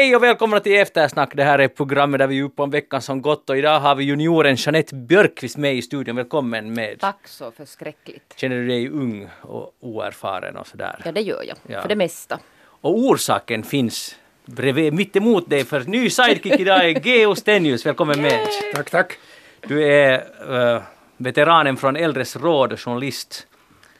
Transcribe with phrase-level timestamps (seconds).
[0.00, 1.30] Hej och välkomna till Eftersnack.
[1.34, 3.94] Det här är programmet där vi är uppe om veckan som gått och idag har
[3.94, 6.16] vi junioren Jeanette Björkqvist med i studion.
[6.16, 7.00] Välkommen med.
[7.00, 8.34] Tack så förskräckligt.
[8.36, 11.02] Känner du dig ung och oerfaren och sådär?
[11.04, 11.56] Ja, det gör jag.
[11.66, 11.82] Ja.
[11.82, 12.38] För det mesta.
[12.66, 17.86] Och orsaken finns bredvid, mitt emot dig för ny sidekick idag är Geo Stenius.
[17.86, 18.46] Välkommen med.
[18.74, 19.18] Tack, tack.
[19.60, 20.82] Du är uh,
[21.16, 23.46] veteranen från Äldres råd, journalist.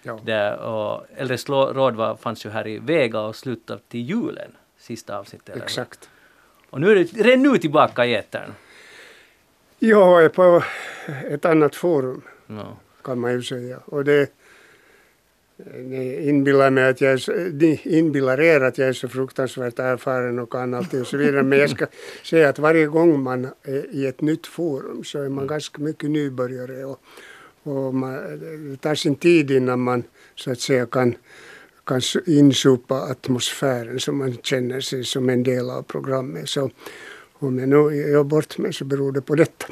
[0.02, 0.18] Ja.
[0.24, 4.52] Där, och Äldres råd var, fanns ju här i Vega och slutade till julen,
[4.90, 5.48] sista avsnittet.
[5.54, 5.64] eller?
[5.64, 6.10] Exakt.
[6.70, 8.50] Och nu är det redan nu tillbaka i etern.
[9.78, 10.62] Jag är på
[11.30, 12.76] ett annat forum Ja.
[13.04, 13.78] kan man ju säga.
[13.84, 14.32] Och det
[15.74, 20.38] ni inbillar mig att jag är, ni inbillar er att jag är så fruktansvärt erfaren
[20.38, 21.42] och kan allting och så vidare.
[21.42, 21.86] Men jag ska
[22.24, 26.10] säga att varje gång man är i ett nytt forum så är man ganska mycket
[26.10, 27.00] nybörjare och,
[27.62, 28.12] och man,
[28.70, 30.02] det tar sin tid innan man
[30.34, 31.14] så att säga kan
[31.90, 36.48] kan insupa atmosfären så man känner sig som en del av programmet.
[36.48, 36.70] Så
[37.38, 39.66] om jag nu gör bort mig så beror det på detta.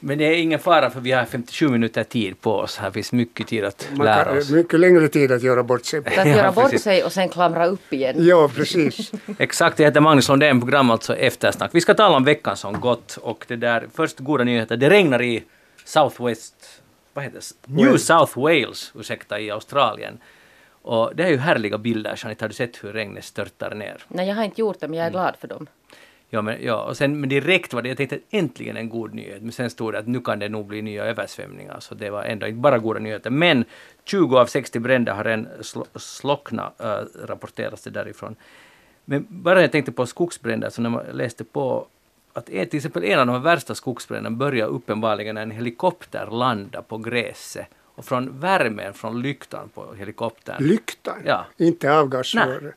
[0.00, 2.76] Men det är ingen fara för vi har 57 minuter tid på oss.
[2.76, 4.50] Här finns mycket tid att Man lära kan, oss.
[4.50, 6.10] mycket längre tid att göra bort sig på.
[6.20, 8.16] Att göra bort sig och sen klamra upp igen.
[8.18, 9.12] Ja, precis.
[9.38, 11.70] Exakt, jag heter Magnus Lundén, program alltså Eftersnack.
[11.74, 14.76] Vi ska tala om veckan som gått och det där, först goda nyheter.
[14.76, 15.42] Det regnar i
[15.84, 16.54] Southwest,
[17.14, 17.72] vad heter det?
[17.72, 18.06] New Wales.
[18.06, 20.18] South Wales, ursäkta, i Australien.
[20.82, 24.02] Och det är ju härliga bilder, Jeanette, har du sett hur regnet störtar ner?
[24.08, 25.20] Nej, jag har inte gjort det, men jag är Mm.
[25.22, 25.66] glad för dem.
[26.30, 29.42] Ja, men, ja, och sen men direkt var det, jag tänkte äntligen en god nyhet,
[29.42, 32.22] men sen stod det att nu kan det nog bli nya översvämningar, så det var
[32.24, 33.30] ändå inte bara goda nyheter.
[33.30, 33.64] Men
[34.04, 36.96] 20 av 60 bränder har en sl slocknat, äh,
[37.26, 38.36] rapporteras det därifrån.
[39.04, 41.86] Men bara jag tänkte på skogsbränder, så när man läste på
[42.32, 46.84] att en, till exempel en av de värsta skogsbränderna började uppenbarligen när en helikopter landade
[46.88, 47.66] på gräset.
[47.94, 51.46] Och från värmen från lyktan på helikoptern, Lyktan, Ja.
[51.56, 52.74] inte avgasröret.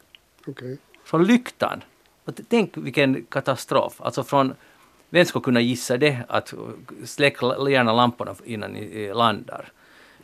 [0.47, 0.77] Okej.
[1.03, 1.83] från lyktan.
[2.25, 4.01] Och tänk vilken katastrof.
[4.01, 4.53] Alltså från,
[5.09, 6.19] vem skulle kunna gissa det?
[6.27, 6.53] Att
[7.05, 7.37] släck
[7.69, 9.71] gärna lamporna innan ni eh, landar.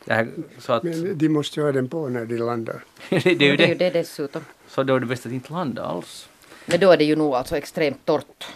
[0.04, 0.28] Det, här,
[0.58, 2.84] så att, Men de måste ju ha den på när de landar.
[3.08, 3.74] det, är ju det är ju det.
[3.74, 4.44] det dessutom.
[4.68, 6.28] Så då är det bäst att inte landa alls.
[6.66, 8.46] Men då är det ju nog alltså extremt torrt.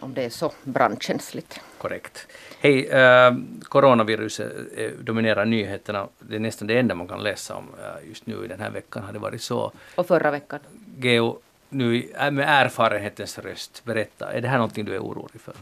[0.00, 1.60] Om det är så brandkänsligt.
[1.78, 2.26] Korrekt.
[2.64, 6.08] Hej, äh, coronaviruset eh, dominerar nyheterna.
[6.18, 8.70] Det är nästan det enda man kan läsa om äh, just nu i den här
[8.70, 9.72] veckan har det varit så.
[9.94, 10.60] Och förra veckan.
[10.98, 15.54] Geo, nu äh, med erfarenhetens röst, berätta, är det här någonting du är orolig för?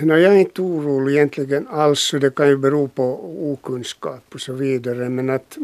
[0.00, 3.04] No, jag är inte orolig egentligen alls, så det kan ju bero på
[3.52, 5.08] okunskap och så vidare.
[5.08, 5.58] Men att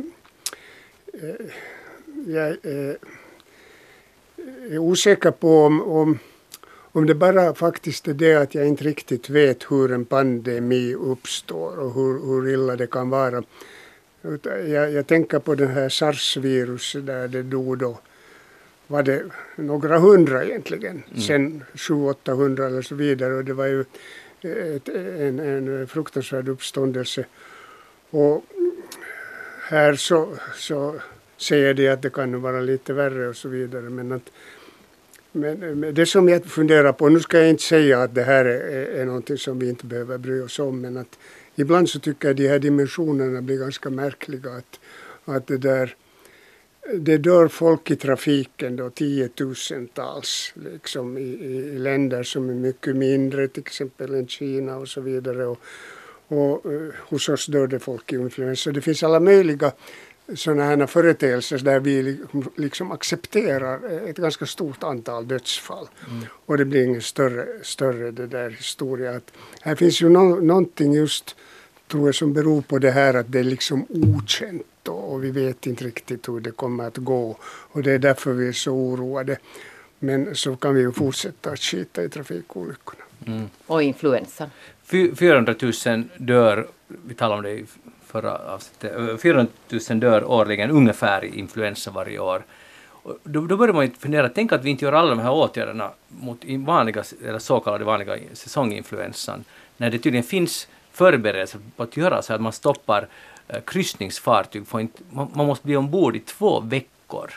[1.13, 1.47] eh,
[2.27, 2.95] jag eh,
[4.71, 6.19] är osäker på om, om,
[6.97, 11.79] om det bara faktiskt är det att jag inte riktigt vet hur en pandemi uppstår
[11.79, 13.43] och hur, hur illa det kan vara.
[14.43, 17.99] Jag, jag tänker på den här sars-viruset där det dog då
[18.87, 19.23] var det
[19.57, 21.03] några hundra egentligen.
[21.27, 23.35] Sen 700-800 eller så vidare.
[23.35, 23.81] Och det var ju
[24.77, 27.25] ett, en, en fruktansvärd uppståndelse.
[28.11, 28.45] Och
[29.69, 30.95] här så, så
[31.37, 33.83] säger de att det kan vara lite värre och så vidare.
[33.83, 34.31] Men, att,
[35.37, 38.23] men, eh, men det som jag funderar på, nu ska jag inte säga att det
[38.23, 40.81] här är, är någonting som vi inte behöver bry oss om.
[40.81, 41.19] Men att
[41.57, 44.51] ibland så tycker jag de här dimensionerna blir ganska märkliga.
[44.51, 44.81] Att,
[45.25, 45.97] att det där
[46.95, 52.97] det dör folk i trafiken då tiotusentals liksom i, i, i länder som är mycket
[52.97, 55.47] mindre, till exempel än Kina och så vidare.
[55.47, 55.59] Och,
[56.29, 56.73] och och
[57.09, 58.73] hos oss dör det folk i influensa.
[58.73, 59.73] Det finns alla möjliga
[60.35, 62.19] sådana här företeelser där vi li-
[62.57, 65.89] liksom accepterar ett ganska stort antal dödsfall.
[66.47, 69.17] Och det blir ingen större, större det där historia.
[69.17, 71.37] Att här finns ju nå någonting just
[71.89, 75.31] tror jag som beror på det här att det är liksom okänt och, och vi
[75.31, 77.37] vet inte riktigt hur det kommer att gå.
[77.45, 79.39] Och det är därför vi är så oroade.
[79.99, 83.03] Men så kan vi ju fortsätta att skita i trafikolyckorna.
[83.67, 84.49] Och influensan.
[84.85, 85.55] Fy- 400
[85.87, 86.69] 000 dör,
[87.07, 87.65] vi talade om det i
[88.17, 89.53] förra avsnittet, eh, 400
[89.91, 92.43] 000 dör årligen ungefär i influensa varje år.
[93.07, 95.33] Och Då, då börjar man ju fundera, tänk att vi inte gör alla de här
[95.33, 99.45] åtgärderna mot vanliga, eller så kallade vanliga säsonginfluensan,
[99.77, 103.09] när det tydligen finns förberedelser på att göra så att man stoppar
[103.49, 107.31] eh, kryssningsfartyg, får inte, man, man måste bli ombord i två veckor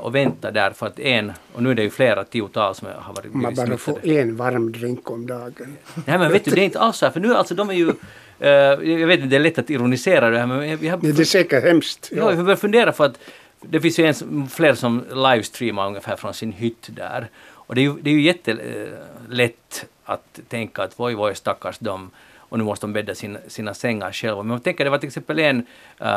[0.00, 3.14] och vänta där för att en, och nu är det ju flera tiotals som har
[3.14, 5.76] varit Man bara får en varm drink om dagen.
[6.06, 7.74] Nej men vet du, det är inte alls så här, för nu alltså de är
[7.74, 7.92] ju,
[8.40, 11.20] eh, jag vet inte, det är lätt att ironisera det här men vi har, Det
[11.20, 12.10] är säkert hemskt.
[12.16, 12.30] ja.
[12.30, 13.18] vi börjar fundera för att
[13.60, 17.28] det finns ju en, fler som livestreamar ungefär från sin hytt där.
[17.52, 22.10] Och det är ju, det är ju jättelätt att tänka att voj voj stackars dem
[22.54, 24.42] och nu måste de bädda sin, sina sängar själva.
[24.42, 25.66] Men man tänker det var till exempel en,
[26.02, 26.08] uh,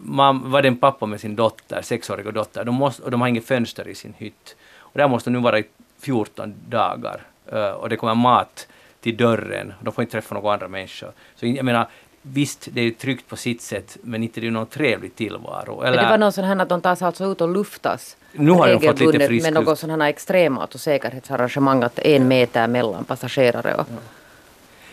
[0.00, 3.28] mam, var det en pappa med sin dotter, sexåriga dotter, de måste, och de har
[3.28, 4.56] inget fönster i sin hytt.
[4.78, 5.64] Och där måste de nu vara i
[6.00, 7.20] 14 dagar.
[7.52, 8.68] Uh, och det kommer mat
[9.06, 9.72] till dörren.
[9.80, 11.12] De får inte träffa några andra människor.
[11.36, 11.86] Så jag menar,
[12.22, 15.82] visst, det är tryggt på sitt sätt, men inte det är någon trevlig tillvaro.
[15.82, 18.16] Eller, men det var någon sån här att de tar sig alltså ut och luftas
[18.32, 22.28] nu har de fått lite frisk med något sån här extremat och säkerhetsarrangemang att en
[22.28, 23.74] meter mellan passagerare.
[23.74, 23.86] Och.
[23.90, 23.96] Ja.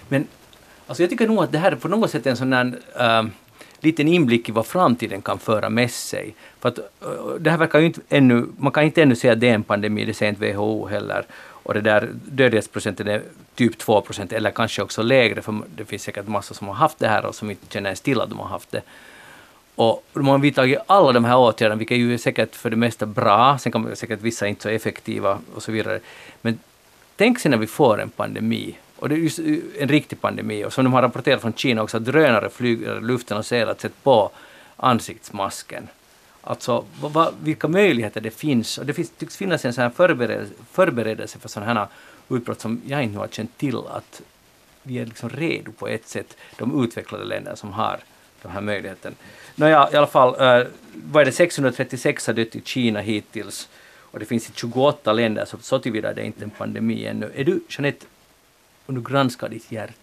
[0.10, 0.27] Men
[0.88, 3.30] alltså jag tycker nog att det här är på något sätt en sån där uh,
[3.80, 6.36] liten inblick i vad framtiden kan föra med sig.
[6.59, 6.86] För att, uh,
[7.39, 9.63] det här verkar ju inte ännu, man kan inte ännu säga att det är en
[9.63, 11.25] pandemi, det säger inte WHO heller.
[11.63, 13.21] Och det där dödlighetsprocenten är
[13.56, 17.00] typ 2 procent eller kanske också lägre, för det finns säkert massor som har haft
[17.00, 18.81] det här och som inte känner ens till att de har haft det.
[19.75, 23.06] Och de har vidtagit alla de här åtgärderna, vilka ju är säkert för det mesta
[23.06, 26.00] bra, sen kan man säkert vissa inte så effektiva och så vidare.
[26.42, 26.60] Men
[27.15, 29.39] tänk sig när vi får en pandemi, och det är just
[29.80, 33.01] en riktig pandemi, och som de har rapporterat från Kina också, att drönare flyger i
[33.01, 34.31] luften och ser att sätt på
[34.75, 35.88] ansiktsmasken.
[36.44, 38.78] Alltså va, vilka möjligheter det finns.
[38.78, 41.88] Och det finns, tycks finnas en sån här förberedelse, förberedelse för sådana här
[42.30, 44.22] utbrott som jag inte har känt till att
[44.84, 48.00] vi är liksom redo på ett sätt, de utvecklade länder som har
[48.42, 49.16] den här möjligheten.
[49.56, 53.69] Nåja, i alla fall, uh, vad är det, 636 har dött i Kina hittills
[54.13, 57.31] och det finns i 28 länder, så, så tillvida är det inte en pandemi ännu.
[57.36, 58.06] Är du, Jeanette,
[58.86, 59.94] om du granskar ditt hjärta,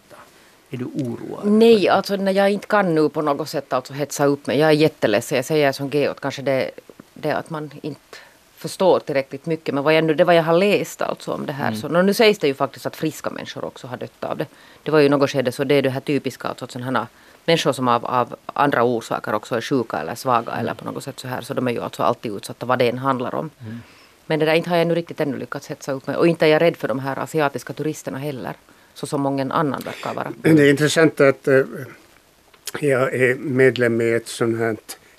[0.71, 1.45] är du oroad?
[1.45, 4.59] Nej, alltså när jag inte kan nu på något sätt alltså hetsa upp mig.
[4.59, 6.71] Jag är jätteledsen, jag säger som Geot, kanske det,
[7.15, 8.17] det att man inte
[8.57, 9.75] förstår tillräckligt mycket.
[9.75, 11.69] Men vad jag nu, det var jag har läst alltså om det här.
[11.69, 11.81] Mm.
[11.81, 14.47] Så, nu sägs det ju faktiskt att friska människor också har dött av det.
[14.83, 17.07] Det var ju något skede så det är det här typiska, alltså sådana
[17.45, 20.61] människor som av, av, andra orsaker också är sjuka eller svaga mm.
[20.61, 21.41] eller på något sätt så här.
[21.41, 23.51] Så de är ju alltså alltid utsatta vad det än handlar om.
[23.61, 23.83] Mm.
[24.27, 26.17] Men det där inte har jag ännu riktigt ännu lyckats hetsa upp mig.
[26.17, 28.55] Och inte är jag rädd för de här asiatiska turisterna heller.
[28.95, 30.33] Så som många annan verkar vara.
[30.43, 31.65] Det är intressant att eh,
[32.81, 34.77] jag är medlem i ett sånt här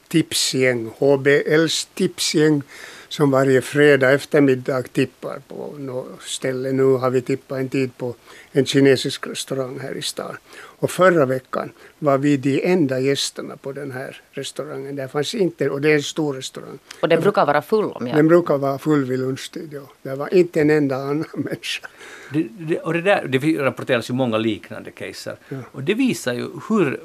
[0.07, 2.61] tipsgäng, HBLs tipsgäng
[3.11, 6.71] som varje fredag eftermiddag tippar på något ställe.
[6.71, 8.15] Nu har vi tippat en tid på
[8.51, 10.37] en kinesisk restaurang här i stan.
[10.53, 14.95] Och förra veckan var vi de enda gästerna på den här restaurangen.
[14.95, 16.79] Det fanns inte, och det är en stor restaurang.
[17.01, 18.15] Och den brukar vara full om jag...
[18.15, 19.91] Den brukar vara full vid lunchtid, ja.
[20.01, 21.87] Det var inte en enda annan människa.
[22.33, 25.35] Det, det, och det, där, det rapporteras ju många liknande caser.
[25.49, 25.57] Ja.
[25.71, 26.99] Och det visar ju hur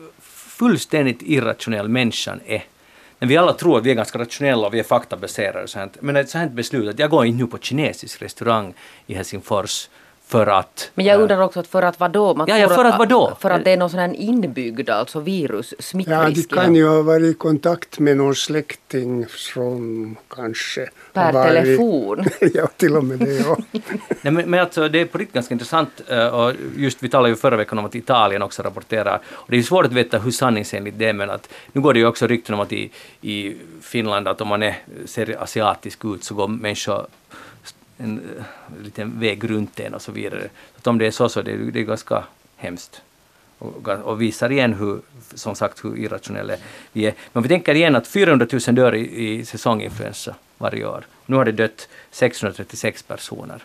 [0.58, 2.64] fullständigt irrationell människan är.
[3.18, 5.88] Men vi alla tror att vi är ganska rationella och vi är faktabaserade.
[6.00, 8.74] Men ett sånt beslut att jag går in nu på kinesisk restaurang
[9.06, 9.88] i Helsingfors
[10.28, 10.90] för att...
[10.94, 12.34] Men jag undrar också att för att vadå?
[12.34, 13.36] Man ja, ja, för att vadå?
[13.40, 16.52] För att det är någon sån här inbyggd alltså virus, smittrisk.
[16.52, 20.88] Ja, de kan ju ha varit i kontakt med någon släkting från kanske...
[21.12, 22.24] Per var telefon?
[22.54, 23.56] ja, till och med det, ja.
[24.22, 27.28] Nej, men, men alltså, det är på riktigt ganska intressant eh, och just vi talade
[27.28, 30.30] ju förra veckan om att Italien också rapporterar och det är svårt att veta hur
[30.30, 32.90] sanningsenligt det är men att nu går det ju också rykten om att i,
[33.20, 37.06] i Finland att om man är, ser asiatisk ut så går människor
[37.98, 40.48] en uh, liten väg runt en och så vidare.
[40.82, 42.24] Så om det är så så det är det är ganska
[42.56, 43.02] hemskt.
[43.58, 45.00] Och, och visar igen hur,
[45.34, 46.54] som sagt, hur irrationella
[46.92, 47.14] vi är.
[47.32, 51.06] Men vi tänker igen att 400 000 dör i, i säsonginfluensa varje år.
[51.26, 53.64] Nu har det dött 636 personer.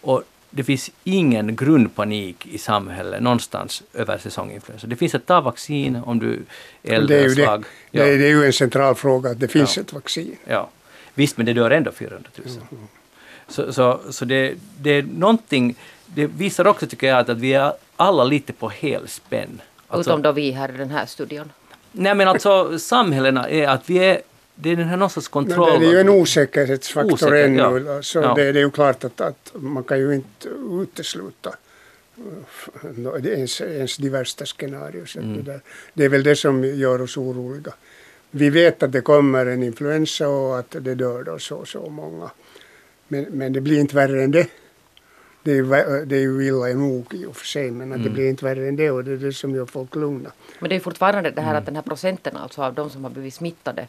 [0.00, 4.86] Och det finns ingen grundpanik i samhället någonstans över säsonginfluensa.
[4.86, 6.42] Det finns att ta vaccin om du
[6.82, 7.64] är äldre och svag.
[7.90, 8.04] Det, ja.
[8.04, 9.82] det, är ju en central fråga att det finns ja.
[9.82, 10.36] ett vaccin.
[10.44, 10.70] Ja.
[11.14, 12.46] Visst, men det dör ändå 400 000.
[12.46, 12.88] Mm.
[13.50, 15.74] Så, så, så det, det är någonting,
[16.06, 19.60] det visar också tycker jag att, att vi är alla lite på helspänn.
[19.88, 21.52] Alltså, Utom då vi här i den här studion.
[21.92, 24.20] Nej men alltså samhällena är att vi är
[24.62, 25.72] det är den här någon sorts kontroll.
[25.72, 27.84] Men det är ju en osäkerhetsfaktor Osäker, ännu.
[27.86, 28.02] Ja.
[28.02, 28.34] Så ja.
[28.34, 30.48] Det, det, är ju klart att, att man kan ju inte
[30.82, 31.54] utesluta
[33.24, 35.18] ens, ens de värsta scenarier.
[35.18, 35.44] Mm.
[35.44, 35.60] Det,
[35.94, 37.72] det är väl det som gör oss oroliga.
[38.30, 42.30] Vi vet att det kommer en influensa och att det dör då så så många.
[43.10, 44.48] Men, men det blir inte värre än det.
[45.42, 48.08] Det är, det är ju illa nog i och för sig men att mm.
[48.08, 50.30] det blir inte värre än det och det är det som gör folk lugna.
[50.58, 51.58] Men det är fortfarande det här mm.
[51.58, 53.86] att den här procenten alltså av de som har blivit smittade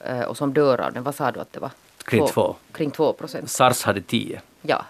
[0.00, 1.70] eh, och som dör av den, vad sa du att det var?
[2.04, 2.56] Kring två.
[2.72, 3.50] Kring två procent.
[3.50, 4.40] Sars hade tio.
[4.62, 4.84] Ja.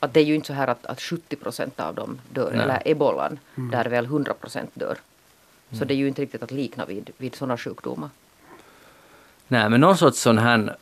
[0.00, 2.62] Att det är ju inte så här att, att 70 procent av dem dör, Nej.
[2.62, 3.70] eller ebolan, mm.
[3.70, 4.96] där väl 100 procent dör.
[5.70, 5.88] Så mm.
[5.88, 8.10] det är ju inte riktigt att likna vid, vid sådana sjukdomar.
[9.48, 10.76] Nej, men någon sorts sån här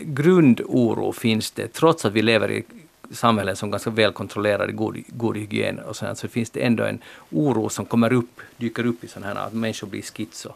[0.00, 2.64] grundoro finns det, trots att vi lever i
[3.10, 6.98] samhällen som ganska väl kontrollerade, god, god hygien och sånt, så finns det ändå en
[7.30, 10.52] oro som kommer upp, dyker upp i sådana här, att människor blir schizo.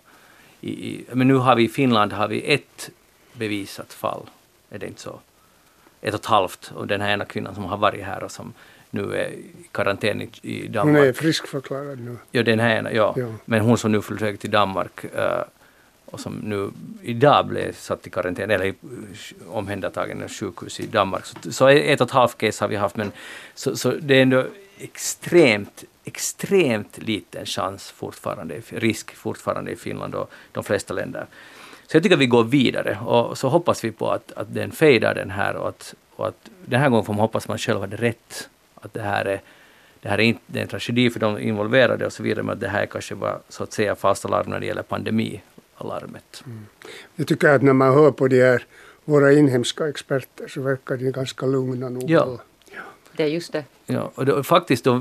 [0.61, 2.91] I, i, men nu har vi i Finland har vi ett
[3.33, 4.31] bevisat fall,
[4.71, 5.21] är det inte så?
[6.01, 8.53] Ett och ett halvt, och den här ena kvinnan som har varit här och som
[8.91, 10.99] nu är i karantän i, i Danmark.
[10.99, 12.17] Hon är friskförklarad nu.
[12.31, 13.15] Ja, den här ena, ja.
[13.17, 13.35] ja.
[13.45, 15.11] Men hon som nu flög till Danmark uh,
[16.11, 16.71] och som nu
[17.03, 18.75] idag blev satt i karantän eller
[19.49, 21.25] omhändertagen i sjukhus i Danmark.
[21.27, 23.13] Så, så ett och ett halvt case har vi haft men
[23.55, 24.45] så, så det är ändå
[24.79, 31.27] extremt, extremt liten chans fortfarande, risk fortfarande i Finland och de flesta länder.
[31.87, 34.73] Så jag tycker att vi går vidare och så hoppas vi på att, att den
[34.73, 37.59] fejdar den här och att, och att den här gången får man hoppas att man
[37.59, 38.49] själv hade rätt.
[38.75, 39.41] Att det här är,
[40.01, 42.53] det här är inte det är en tragedi för de involverade och så vidare, men
[42.53, 45.41] att det här kanske var så att säga falskt alarm när det gäller pandemi
[45.79, 46.43] pandemialarmet.
[46.47, 46.67] Mm.
[47.17, 48.63] Jag tycker att när man hör på de här
[49.05, 52.11] våra inhemska experter så verkar de ganska lugna nog.
[52.11, 52.39] Ja.
[53.17, 53.65] Det är just det.
[53.87, 55.01] Ja, och det, faktiskt då,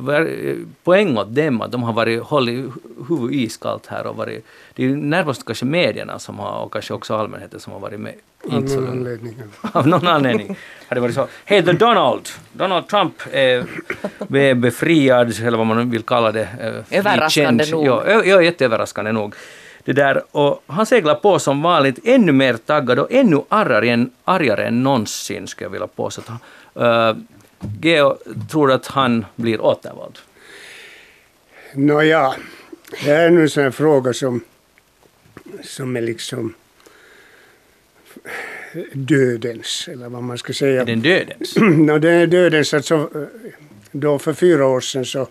[0.83, 2.71] poäng åt dem att de har varit, hållit
[3.09, 7.15] huvudet iskallt här och varit, det är närmast kanske medierna som har, och kanske också
[7.15, 8.13] allmänheten som har varit med.
[8.43, 9.35] Av någon anledning.
[9.73, 10.57] Av någon anledning.
[10.87, 11.27] Har det varit så.
[11.45, 12.29] Hej, the Donald!
[12.53, 16.47] Donald Trump är befriad, eller vad man vill kalla det.
[16.91, 17.85] Överraskande nog.
[17.85, 19.35] Ja, ja, jätteöverraskande nog.
[19.87, 24.11] Det där, och han seglar på som vanligt, ännu mer taggad och ännu argare än,
[24.23, 26.21] argare än någonsin, skulle jag vilja påstå.
[26.79, 27.17] Uh,
[27.81, 28.17] Geo,
[28.51, 30.19] tror att han blir återvald?
[31.73, 32.35] Nåja,
[33.03, 34.43] det är nu en sån fråga som,
[35.63, 36.53] som är liksom
[38.93, 40.81] dödens, eller vad man ska säga.
[40.81, 41.55] Är den dödens?
[41.61, 42.73] no, den är dödens.
[42.73, 43.09] Alltså,
[43.91, 45.27] då för fyra år sedan så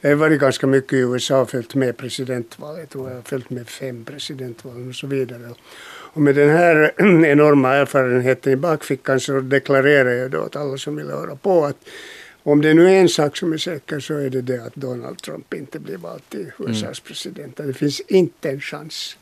[0.00, 2.88] jag har varit ganska mycket i USA och följt med presidentvalet.
[2.94, 5.54] Jag har följt med fem presidentval och så vidare.
[5.88, 6.94] Och med den här
[7.26, 11.76] enorma erfarenheten i bakfickan så deklarerar jag då att alla som vill höra på att
[12.42, 15.18] om det nu är en sak som är säker så är det det att Donald
[15.18, 16.94] Trump inte blir vald till USAs mm.
[17.04, 17.56] president.
[17.56, 19.16] Det finns inte en chans.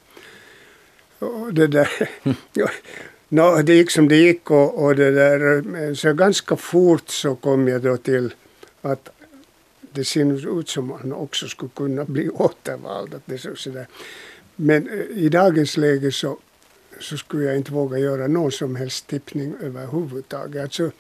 [1.19, 1.89] Och det där...
[3.29, 7.69] no, det gick som det gick och, och det där, så ganska fort så kom
[7.69, 8.35] jag då till
[8.83, 9.16] att
[9.97, 13.15] det ser ut som han också skulle kunna bli återvald.
[13.15, 13.87] Att det så, så där.
[14.57, 16.39] Men eh, i dagens läge så
[17.01, 20.63] så skulle jag inte våga göra någon som helst tippning överhuvudtaget.
[20.63, 20.91] Alltså,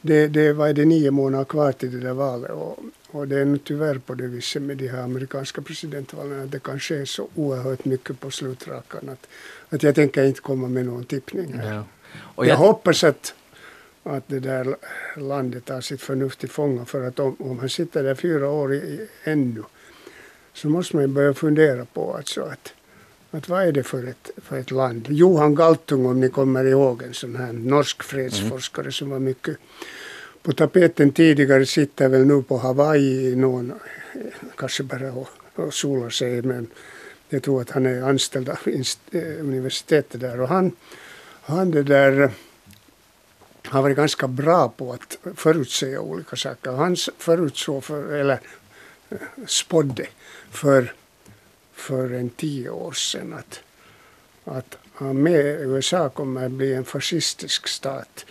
[0.00, 2.78] det, det var det nio månader kvar till det där valet och,
[3.10, 6.62] och det är nu tyvärr på det viset med de här amerikanska presidentvalen att det
[6.62, 9.28] kan ske så oerhört mycket på slutrakan att,
[9.68, 11.60] att jag tänker inte komma med någon tippning.
[11.64, 11.84] Ja.
[12.18, 13.34] Och jag, jag hoppas att,
[14.02, 14.76] att det där
[15.16, 18.74] landet tar sitt förnuft i fånga för att om, om han sitter där fyra år
[18.74, 19.62] i, ännu
[20.52, 22.72] så måste man börja fundera på alltså att
[23.30, 25.06] att vad är det för ett, för ett land?
[25.10, 28.92] Johan Galtung, om ni kommer ihåg, en sån här norsk fredsforskare mm.
[28.92, 29.56] som var mycket
[30.42, 33.72] på tapeten tidigare, sitter väl nu på Hawaii i någon,
[34.56, 36.66] kanske bara och, och solar sig, men
[37.28, 40.72] jag tror att han är anställd av eh, universitetet där och han,
[41.42, 42.30] han det där
[43.70, 46.72] har varit ganska bra på att förutse olika saker.
[46.72, 48.40] Han förutsåg, för, eller
[49.10, 50.06] eh, spådde
[50.50, 50.92] för
[51.80, 53.60] för en tio år sedan att,
[54.44, 54.78] att
[55.14, 58.26] med USA kommer att bli en fascistisk stat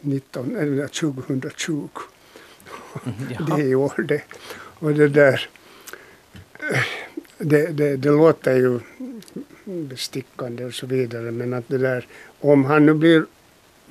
[0.00, 1.88] 19, eller 2020.
[3.04, 4.22] Mm, det är i år det.
[4.52, 5.48] Och det där,
[7.38, 8.80] det, det, det låter ju
[9.64, 12.06] bestickande och så vidare men att det där,
[12.40, 13.26] om han nu blir,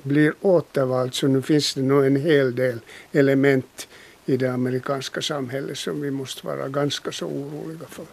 [0.02, 2.80] blir återvald så nu finns det nog en hel del
[3.12, 3.88] element
[4.26, 8.06] i det amerikanska samhället som vi måste vara ganska så oroliga för.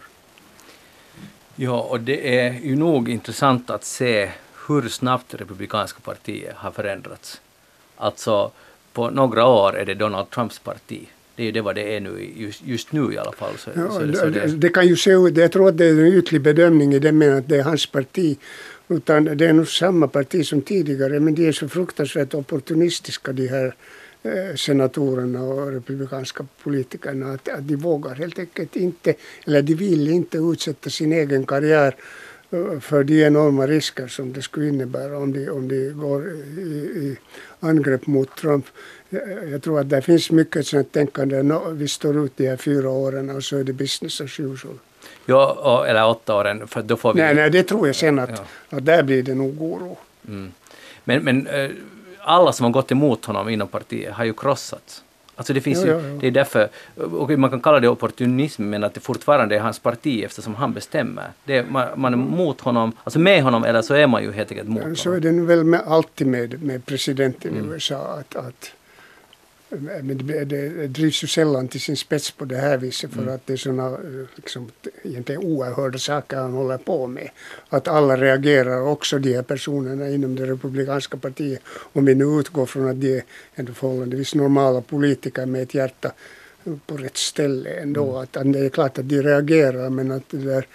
[1.56, 4.30] Ja, och det är ju nog intressant att se
[4.68, 7.40] hur snabbt Republikanska partiet har förändrats.
[7.96, 8.50] Alltså,
[8.92, 11.08] på några år är det Donald Trumps parti.
[11.36, 13.58] Det är ju det vad det är nu, just, just nu i alla fall.
[13.58, 15.86] Så, ja, så, det, så det, det, kan ju se ut, jag tror att det
[15.86, 18.38] är en ytlig bedömning i den meningen att det är hans parti.
[18.90, 23.48] Utan det är nog samma parti som tidigare, men de är så fruktansvärt opportunistiska de
[23.48, 23.74] här
[24.22, 29.14] eh, senatorerna och republikanska politikerna att, att de vågar helt enkelt inte,
[29.46, 31.96] eller de vill inte utsätta sin egen karriär
[32.50, 36.28] eh, för de enorma risker som det skulle innebära om de, om de går
[36.58, 36.68] i,
[37.02, 37.16] i
[37.60, 38.66] angrepp mot Trump.
[39.50, 41.42] Jag tror att det finns mycket sånt tänkande.
[41.42, 44.78] No, vi står ut de här fyra åren och så är det business as usual.
[45.28, 47.20] Ja, eller åtta åren, för då får vi...
[47.20, 48.76] Nej, nej det tror jag sen att, ja.
[48.76, 49.96] att där blir det nog oro.
[50.28, 50.52] Mm.
[51.04, 51.70] Men, men eh,
[52.20, 55.02] alla som har gått emot honom inom partiet har ju krossats.
[55.36, 56.18] Alltså det finns jo, ju, jo, jo.
[56.20, 59.78] det är därför, och man kan kalla det opportunism, men att det fortfarande är hans
[59.78, 61.30] parti eftersom han bestämmer.
[61.44, 64.32] Det är, man, man är mot honom, alltså med honom eller så är man ju
[64.32, 64.96] helt enkelt mot honom.
[64.96, 67.72] Så är det väl med, alltid med, med presidenten i mm.
[67.72, 68.72] USA att, att
[69.68, 73.34] men det, det drivs ju sällan till sin spets på det här viset för mm.
[73.34, 73.98] att det är sådana
[74.36, 74.70] liksom,
[75.02, 77.30] egentligen oerhörda saker han håller på med.
[77.68, 81.60] Att alla reagerar, också de här personerna inom det republikanska partiet.
[81.92, 83.22] Om vi nu utgår från att de är
[83.54, 86.12] ändå förhållandevis normala politiker med ett hjärta
[86.86, 88.08] på rätt ställe ändå.
[88.08, 88.22] Mm.
[88.22, 90.66] Att, att det är klart att de reagerar men att det där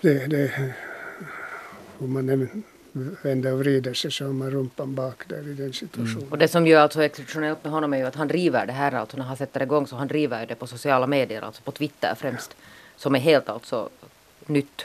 [0.00, 0.72] det, det,
[1.98, 2.48] hur man
[2.94, 6.28] vänder och vrider sig så har man rumpan bak där i den situationen.
[6.30, 8.92] Och det som ju alltså exceptionellt med honom är ju att han driver det här
[8.92, 12.14] alltså när han sätter igång så han driver det på sociala medier, alltså på Twitter
[12.14, 12.56] främst.
[12.96, 13.88] Som är helt alltså
[14.46, 14.84] nytt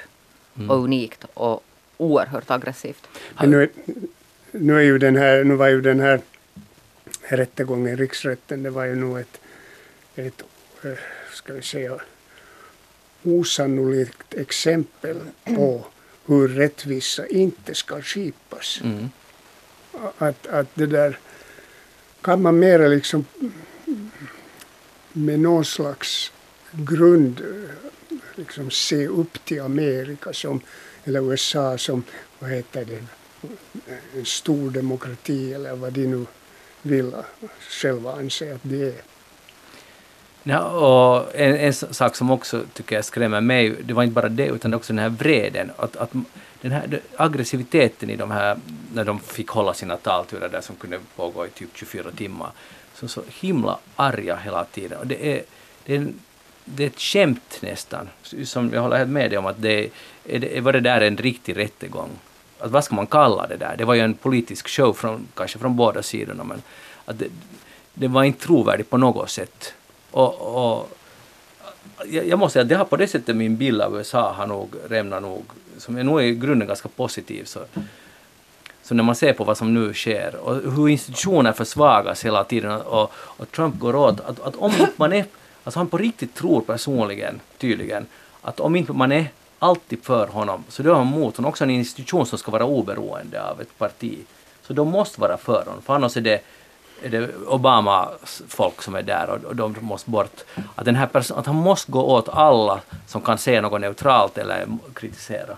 [0.67, 1.63] och unikt och
[1.97, 3.07] oerhört aggressivt.
[3.39, 3.69] Men nu, är,
[4.51, 6.21] nu, är ju den här, nu var ju den här
[7.21, 9.41] rättegången i riksrätten, det var ju nog ett,
[10.15, 10.43] ett
[10.83, 10.91] eh,
[11.33, 11.99] ska vi säga,
[13.23, 15.85] osannolikt exempel på
[16.29, 18.79] hur rättvisa inte ska skipas.
[18.83, 19.09] Mm.
[20.17, 21.19] Att, att det där
[22.21, 23.25] kan man mera liksom
[25.13, 26.31] med någon slags
[26.71, 27.41] grund
[28.35, 30.61] liksom se upp till Amerika som,
[31.03, 32.03] eller USA som,
[32.39, 33.03] vad heter det,
[34.15, 36.25] en stor demokrati eller vad de nu
[36.81, 37.11] vill
[37.59, 39.01] själva anse att det är.
[40.43, 44.29] Ja, och en, en sak som också tycker jag skrämmer mig, det var inte bara
[44.29, 45.71] det utan också den här vreden.
[45.77, 46.11] Att, att
[46.61, 48.57] den här aggressiviteten i de här,
[48.93, 52.51] när de fick hålla sina talturer där som kunde pågå i typ 24 timmar,
[52.93, 54.99] så, så himla arga hela tiden.
[54.99, 55.43] Och det är,
[55.85, 56.19] det är, en,
[56.65, 58.09] det är ett skämt nästan.
[58.43, 59.89] Som jag håller helt med dig om att det,
[60.25, 62.09] är, det, var det där en riktig rättegång?
[62.59, 63.75] Att vad ska man kalla det där?
[63.77, 66.61] Det var ju en politisk show från, kanske från båda sidorna men
[67.05, 67.27] att det,
[67.93, 69.73] det var inte trovärdigt på något sätt.
[70.11, 70.89] Och, och
[72.05, 74.47] jag, jag måste säga att det har på det sättet min bild av USA har
[74.47, 75.45] nog rämnat nog,
[75.77, 77.43] som är nog i grunden ganska positiv.
[77.45, 77.59] Så,
[78.83, 82.71] så när man ser på vad som nu sker och hur institutioner försvagas hela tiden
[82.71, 85.25] och, och Trump går åt, att, att om inte man är,
[85.63, 88.05] alltså han på riktigt tror personligen, tydligen,
[88.41, 89.25] att om inte man är
[89.59, 91.49] alltid för honom, så då är han mot honom.
[91.49, 94.17] Också en institution som ska vara oberoende av ett parti.
[94.61, 96.41] Så de måste vara för honom, för annars är det
[97.03, 100.43] är det Obamas folk som är där och de måste bort.
[100.75, 104.37] Att, den här person, att han måste gå åt alla som kan säga något neutralt
[104.37, 105.57] eller kritisera.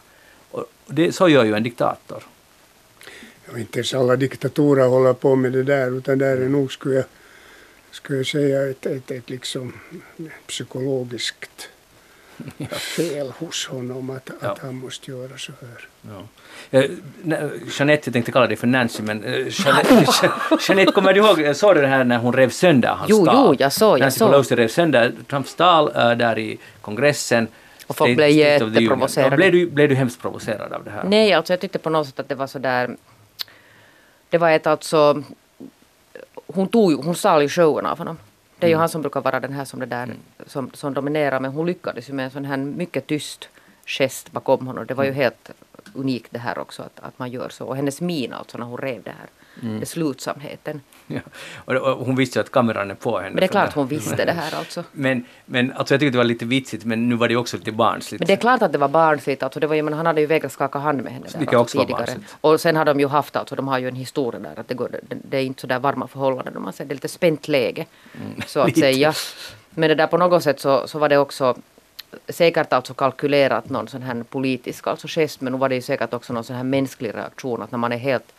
[0.52, 2.24] Och det, så gör ju en diktator.
[3.46, 6.96] Ja, inte ens alla diktatorer håller på med det där utan där är nog, skulle
[6.96, 7.06] jag,
[7.92, 9.74] skulle jag säga, ett, ett, ett liksom
[10.48, 11.70] psykologiskt
[12.70, 14.48] fel hos honom att, ja.
[14.48, 15.88] att han måste göra så här.
[16.02, 16.24] Ja.
[17.80, 20.06] Jeanette, jag tänkte kalla dig för Nancy, men uh, Jeanette,
[20.68, 23.36] Jeanette, kommer du ihåg, såg du det här när hon rev sönder hans jo, tal?
[23.48, 24.00] Jo, jag såg.
[24.00, 27.48] Nancy jag Pelosi rev sönder Trumps tal uh, där i kongressen.
[27.88, 29.36] Och folk blev jätteprovocerade.
[29.36, 31.04] Blev du, blev du hemskt provocerad av det här?
[31.04, 32.96] Nej, alltså jag tyckte på något sätt att det var så där...
[34.30, 35.24] Det var ett alltså...
[36.48, 38.18] Hon, tog, hon stal ju showen av honom.
[38.62, 38.80] Det är ju mm.
[38.80, 40.18] han som brukar vara den här som, det där, mm.
[40.46, 43.50] som, som dominerar men hon lyckades ju med en sån här mycket tyst
[43.86, 44.86] gest bakom honom.
[44.86, 45.22] Det var ju mm.
[45.22, 45.52] helt
[45.94, 47.66] unikt det här också att, att man gör så.
[47.66, 49.30] Och hennes min alltså när hon rev det här.
[49.62, 49.80] Mm.
[49.80, 50.82] Beslutsamheten.
[51.08, 51.20] Ja.
[51.56, 53.30] Och, och hon visste ju att kameran är på henne.
[53.30, 54.84] Men det är klart hon visste det här alltså.
[54.92, 57.72] men, men alltså jag tyckte det var lite vitsigt men nu var det också lite
[57.72, 58.20] barnsligt.
[58.20, 59.44] Men det är klart att det var barnsligt.
[59.44, 61.80] Alltså det var ju, men han hade ju vägrat skaka hand med henne där, alltså,
[61.80, 62.16] tidigare.
[62.42, 64.74] Och sen har de ju haft alltså, de har ju en historia där att det,
[64.74, 66.62] går, det, det är inte så där varma förhållanden.
[66.62, 67.86] Man säger, det är lite spänt läge.
[68.16, 68.42] Mm.
[68.48, 69.14] Så att säga.
[69.70, 71.56] Men det där på något sätt så, så var det också
[72.30, 76.14] säkert alltså kalkylerat någon sån här politisk alltså gest men nu var det ju säkert
[76.14, 78.34] också någon sån här mänsklig reaktion att när man är helt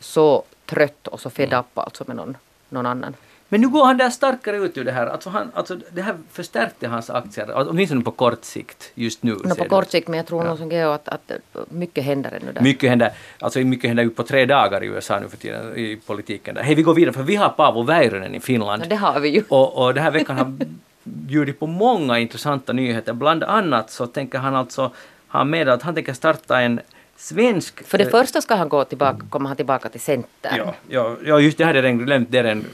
[0.00, 1.60] så trött och så fed mm.
[1.60, 2.36] up alltså med någon,
[2.68, 3.14] någon annan.
[3.48, 5.06] Men nu går han där starkare ut ur det här.
[5.06, 9.30] Alltså, han, alltså det här förstärkte hans aktier, alltså, åtminstone på kort sikt just nu.
[9.30, 10.56] No, på kort sikt, men jag tror ja.
[10.56, 11.30] som Geo att, att
[11.68, 12.62] mycket händer ännu där.
[12.62, 16.00] Mycket händer, alltså mycket händer ju på tre dagar i USA nu för tiden i
[16.06, 16.56] politiken.
[16.56, 18.82] Hej, vi går vidare för vi har Paavo Väyrynen i Finland.
[18.82, 19.42] Ja, det har vi ju.
[19.48, 20.56] Och, och den här veckan har
[21.02, 23.12] bjudit på många intressanta nyheter.
[23.12, 24.90] Bland annat så tänker han alltså
[25.28, 26.80] ha med att han tänker starta en
[27.16, 27.86] svensk...
[27.86, 30.56] För det första ska han gå tillbaka, komma han tillbaka till Centern.
[30.56, 32.30] Ja, ja, ja just det hade jag redan glömt.
[32.30, 32.66] Det är en,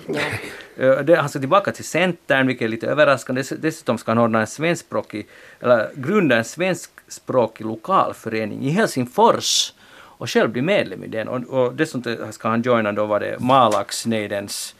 [0.76, 1.16] ja.
[1.20, 3.42] han ska tillbaka till Centern, vilket är lite överraskande.
[3.58, 5.26] Dessutom ska han ordna en svenskspråkig,
[5.60, 9.72] eller grunda en svenskspråkig lokalförening i Helsingfors
[10.20, 11.28] och själv bli medlem i den.
[11.28, 14.74] Och, och dessutom ska han joina då var det Malaxneidens,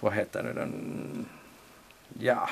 [0.00, 1.26] vad heter det den,
[2.18, 2.48] ja.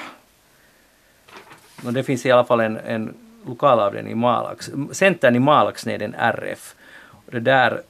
[1.85, 3.15] Och det finns i alla fall en, en
[3.49, 6.75] lokalavdelning i Malax, centern i Malaxneden RF.
[7.11, 7.83] Och det där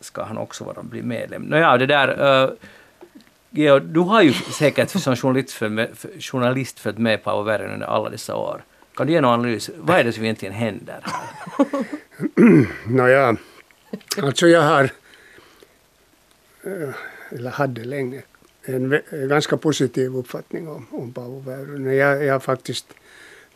[0.00, 1.42] ska han också vara, bli medlem.
[1.42, 2.50] Nåja, det där uh,
[3.50, 5.88] Geo, du har ju säkert som journalist följt med,
[6.20, 8.64] journalist följt med Paavo Väyrynen under alla dessa år.
[8.94, 9.70] Kan du ge någon analys?
[9.76, 11.04] Vad är det som egentligen händer?
[12.86, 13.36] Nåja,
[14.22, 14.90] alltså jag har,
[17.30, 18.22] eller hade länge,
[18.62, 21.96] en ganska positiv uppfattning om, om Paavo Väyrynen.
[21.96, 22.86] Jag, jag har faktiskt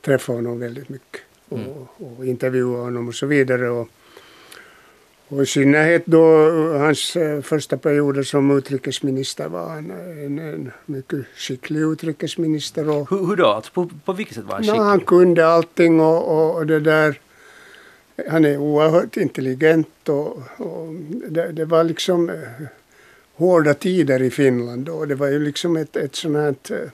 [0.01, 1.21] träffat honom väldigt mycket
[1.53, 2.19] och, mm.
[2.19, 3.71] och intervjuat honom och så vidare.
[3.71, 3.89] Och,
[5.29, 11.27] och i synnerhet då hans eh, första perioder som utrikesminister var han en, en mycket
[11.37, 12.91] skicklig utrikesminister.
[12.91, 13.47] Och, hur, hur då?
[13.47, 14.79] Alltså på, på vilket sätt var han skicklig?
[14.79, 17.19] No, han kunde allting och, och, och det där
[18.29, 20.95] han är oerhört intelligent och, och
[21.29, 22.67] det, det, var liksom eh,
[23.35, 25.05] hårda tider i Finland då.
[25.05, 26.91] Det var ju liksom ett, ett sånt här, eh,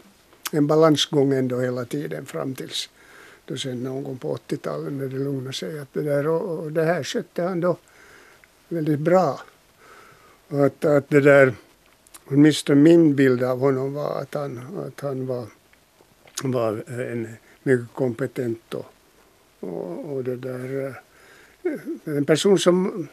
[0.52, 2.90] en balansgång ändå hela tiden fram tills
[3.48, 5.78] då sen någon gång på 80-talet när det lugnade sig.
[5.78, 7.76] Att det, där, och, och det här skötte han då
[8.68, 9.40] väldigt bra.
[10.48, 11.54] Och att, att det där,
[12.24, 15.46] åtminstone min bild av honom var att han, att han var,
[16.42, 17.28] var eh, en
[17.62, 18.86] mycket kompetent och,
[19.60, 20.94] och, och det där,
[21.62, 23.08] eh, en person som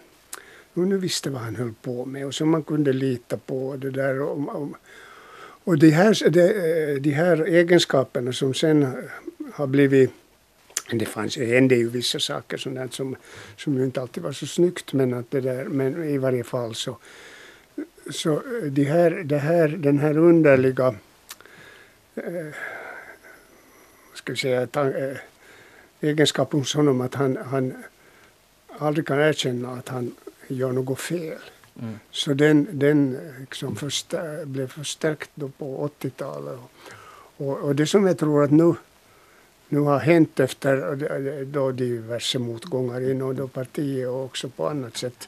[0.73, 3.75] nu visste vad han höll på med och som man kunde lita på.
[3.77, 4.69] Det där, och, och,
[5.63, 8.87] och de, här, de, eh, de här egenskaperna som sen
[9.53, 10.11] har blivit
[10.91, 13.15] det fanns, hände ju vissa saker sådant som,
[13.57, 16.75] som ju inte alltid var så snyggt men, att det där, men i varje fall
[16.75, 16.97] så,
[18.11, 20.95] så de här, det här, den här underliga
[22.15, 22.53] eh,
[24.13, 25.17] ska vi säga, ta, eh,
[26.01, 27.83] egenskap hos honom att han, han
[28.77, 30.15] aldrig kan erkänna att han
[30.47, 31.37] gör något fel.
[31.81, 31.99] Mm.
[32.11, 36.59] Så den, den liksom förstär, blev förstärkt då på 80-talet.
[36.59, 38.73] Och, och, och, det som jag tror att nu,
[39.69, 45.27] nu har hänt efter då diverse motgångar inom då partiet och också på annat sätt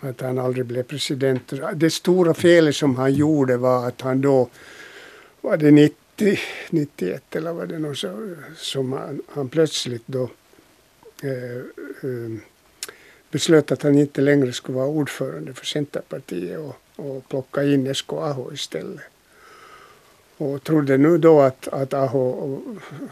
[0.00, 1.52] att han aldrig blev president.
[1.74, 4.48] Det stora felet som han gjorde var att han då
[5.40, 6.38] var det 90,
[6.70, 10.22] 91 eller vad det nu så, som han, han plötsligt då
[11.22, 11.56] eh,
[12.02, 12.38] eh,
[13.30, 18.16] beslöt att han inte längre skulle vara ordförande för Centerpartiet och, och plocka in Esko
[18.16, 19.11] Aho istället.
[20.36, 22.60] Och trodde nu då att, att Aho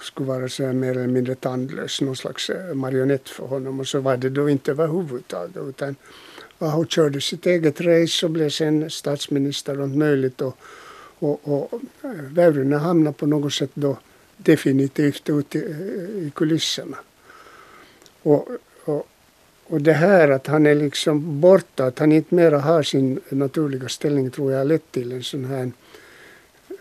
[0.01, 3.81] skulle vara så mer eller mindre tandlös, någon slags eh, marionett för honom.
[3.81, 5.57] Och så var det då inte överhuvudtaget.
[5.57, 5.97] Utan
[6.59, 10.41] Aho körde sitt eget race och blev sen statsminister och möjligt.
[10.41, 10.57] Och,
[11.19, 13.97] och, och eh, Väyrynen hamnade på något sätt då
[14.37, 15.63] definitivt ute i,
[16.27, 16.97] i kulisserna.
[18.23, 18.49] Och,
[18.85, 19.07] och,
[19.67, 23.89] och det här att han är liksom borta, att han inte mera har sin naturliga
[23.89, 25.73] ställning tror jag har lett till en sån här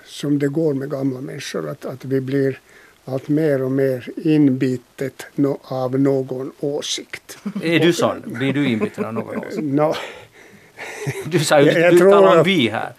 [0.10, 2.60] som det går med gamla människor, att, att vi blir
[3.06, 7.38] allt mer och mer inbitet no, av någon åsikt.
[7.64, 8.22] Är du sån?
[8.26, 9.64] Blir du inbiten av någon åsikt?
[9.64, 9.94] No.
[11.26, 12.94] Du sa ju, du talar om vi här.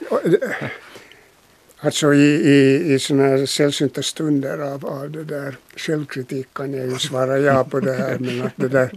[1.82, 6.86] Alltså i, i, i sådana här sällsynta stunder av, av det där självkritik kan jag
[6.86, 8.90] ju svara ja på det här men att det där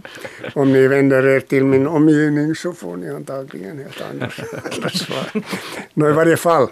[0.54, 4.30] om ni vänder er till min omgivning så får ni antagligen helt andra
[4.90, 5.42] svar.
[5.94, 6.68] Nå i varje fall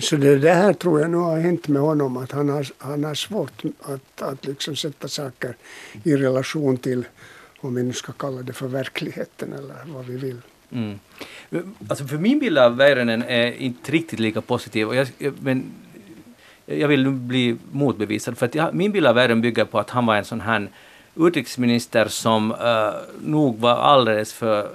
[0.00, 3.04] så det, det här tror jag nu har hänt med honom att han har, han
[3.04, 5.56] har svårt att, att liksom sätta saker
[6.02, 7.04] i relation till
[7.60, 10.40] om vi nu ska kalla det för verkligheten eller vad vi vill.
[10.70, 10.98] Mm.
[11.88, 14.88] Alltså för min bild av Väyrynen är inte riktigt lika positiv.
[14.88, 15.08] Och jag,
[15.40, 15.72] men
[16.66, 18.38] jag vill nu bli motbevisad.
[18.38, 20.68] För att jag, min bild av Väyrynen bygger på att han var en sån här
[21.16, 22.58] utrikesminister som uh,
[23.20, 24.70] nog var alldeles för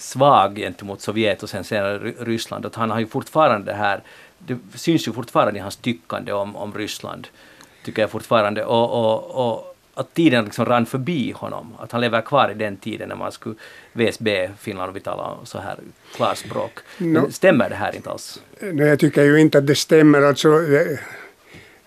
[0.00, 2.66] svag gentemot Sovjet och sen senare Ryssland.
[2.66, 4.02] Att han har ju fortfarande det här,
[4.38, 7.28] det syns ju fortfarande i hans tyckande om, om Ryssland,
[7.84, 8.64] tycker jag fortfarande.
[8.64, 12.76] Och, och, och att tiden liksom rann förbi honom, att han lever kvar i den
[12.76, 13.54] tiden när man skulle
[13.92, 15.78] VSB, Finland och vi talar så här
[16.14, 16.72] klarspråk.
[16.98, 17.30] No.
[17.30, 18.42] Stämmer det här inte alls?
[18.60, 20.22] No, jag tycker ju inte att det stämmer.
[20.22, 20.48] Alltså,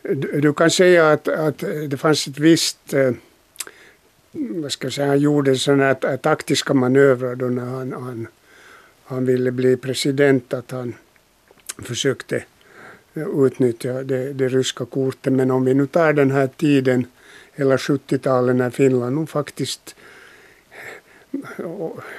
[0.02, 3.12] du, du kan säga att, att det fanns ett visst eh,
[4.34, 8.28] vad ska jag säga, han gjorde sådana här taktiska manövrar då när han, han,
[9.04, 10.94] han ville bli president, att han
[11.78, 12.44] försökte
[13.16, 15.34] utnyttja det, det ryska kortet.
[15.34, 17.06] Men om vi nu tar den här tiden,
[17.54, 19.96] hela 70-talet när Finland nog faktiskt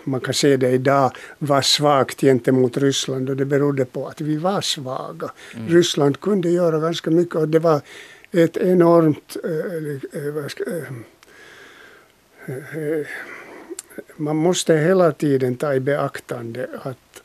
[0.05, 4.37] man kan se det idag, var svagt gentemot Ryssland och det berodde på att vi
[4.37, 5.31] var svaga.
[5.55, 5.69] Mm.
[5.69, 7.81] Ryssland kunde göra ganska mycket och det var
[8.33, 10.83] ett enormt äh, äh,
[14.17, 17.23] man måste hela tiden ta i beaktande att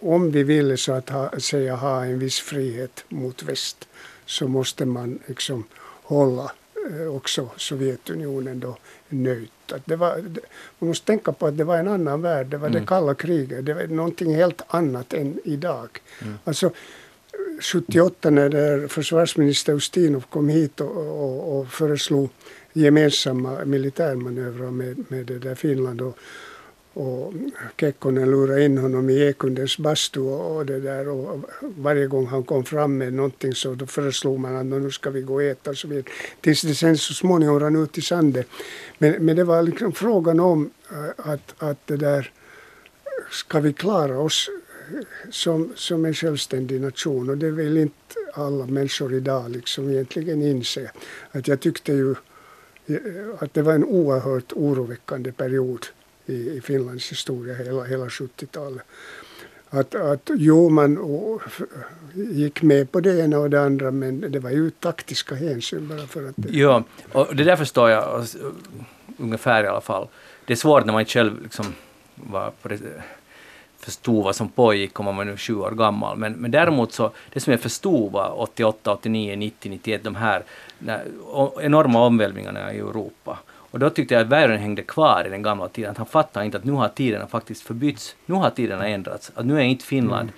[0.00, 3.88] om vi vill så att ha, säga ha en viss frihet mot väst
[4.26, 5.64] så måste man liksom
[6.02, 6.52] hålla
[6.90, 8.76] eh, också Sovjetunionen då
[9.08, 9.72] nöjt.
[9.72, 10.22] Att det var,
[10.78, 12.80] man måste tänka på att det var en annan värld, det var mm.
[12.80, 15.88] det kalla kriget, det var någonting helt annat än idag.
[16.22, 16.38] Mm.
[16.44, 16.70] Alltså
[17.60, 22.30] 78 när försvarsminister Ustinov kom hit och, och, och föreslog
[22.72, 26.18] gemensamma militärmanövrar med, med det där Finland och,
[26.94, 27.32] och
[27.76, 32.42] Kekkonen lurade in honom i Ekundens bastu och, och, det där och varje gång han
[32.42, 35.70] kom fram med någonting så då föreslog man att nu ska vi gå och äta
[35.70, 36.04] och så vidare.
[36.40, 38.44] Tills det sen så småningom rann ut i sanden.
[38.98, 42.32] Men, men det var liksom frågan om eh, att, att det där
[43.30, 44.50] ska vi klara oss
[45.30, 47.96] som, som en självständig nation och det vill inte
[48.34, 50.90] alla människor idag liksom egentligen inse.
[51.30, 52.14] Att jag tyckte ju
[53.38, 55.86] att det var en oerhört oroväckande period
[56.26, 58.82] i, i Finlands historia hela, hela 70-talet.
[59.70, 60.98] Att, att jo, man
[62.14, 66.06] gick med på det ena och det andra men det var ju taktiska hänsyn bara
[66.06, 66.34] för att...
[66.36, 66.58] Det...
[66.58, 68.24] Ja, och det där förstår jag
[69.18, 70.08] ungefär i alla fall.
[70.46, 71.66] Det är svårt när man själv liksom
[72.14, 72.78] var på det,
[73.84, 76.16] förstod vad som pågick om man var nu sju år gammal.
[76.16, 80.42] Men, men däremot så, det som jag förstod var 88, 89, 90, 91, de här
[80.78, 81.04] när,
[81.60, 83.38] enorma omvälvningarna i Europa.
[83.72, 85.90] Och då tyckte jag att världen hängde kvar i den gamla tiden.
[85.90, 88.16] Att han fattade inte att nu har tiderna faktiskt förbytts.
[88.26, 89.32] Nu har tiderna ändrats.
[89.34, 90.30] Att nu är inte Finland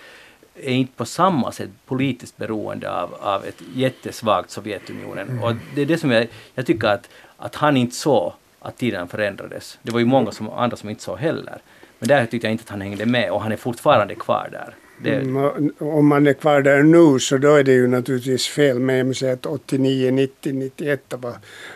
[0.54, 0.68] mm.
[0.68, 5.28] är inte på samma sätt politiskt beroende av, av ett jättesvagt Sovjetunionen.
[5.28, 5.44] Mm.
[5.44, 9.08] Och det är det som jag, jag tycker att, att han inte såg att tiden
[9.08, 9.78] förändrades.
[9.82, 11.58] Det var ju många som, andra som inte såg heller.
[12.04, 14.74] Men där tyckte jag inte att han hängde med och han är fortfarande kvar där.
[15.02, 15.14] Det...
[15.14, 18.78] Mm, om man är kvar där nu så då är det ju naturligtvis fel.
[18.78, 21.34] Men jag måste säga att 89, 90, 91 var,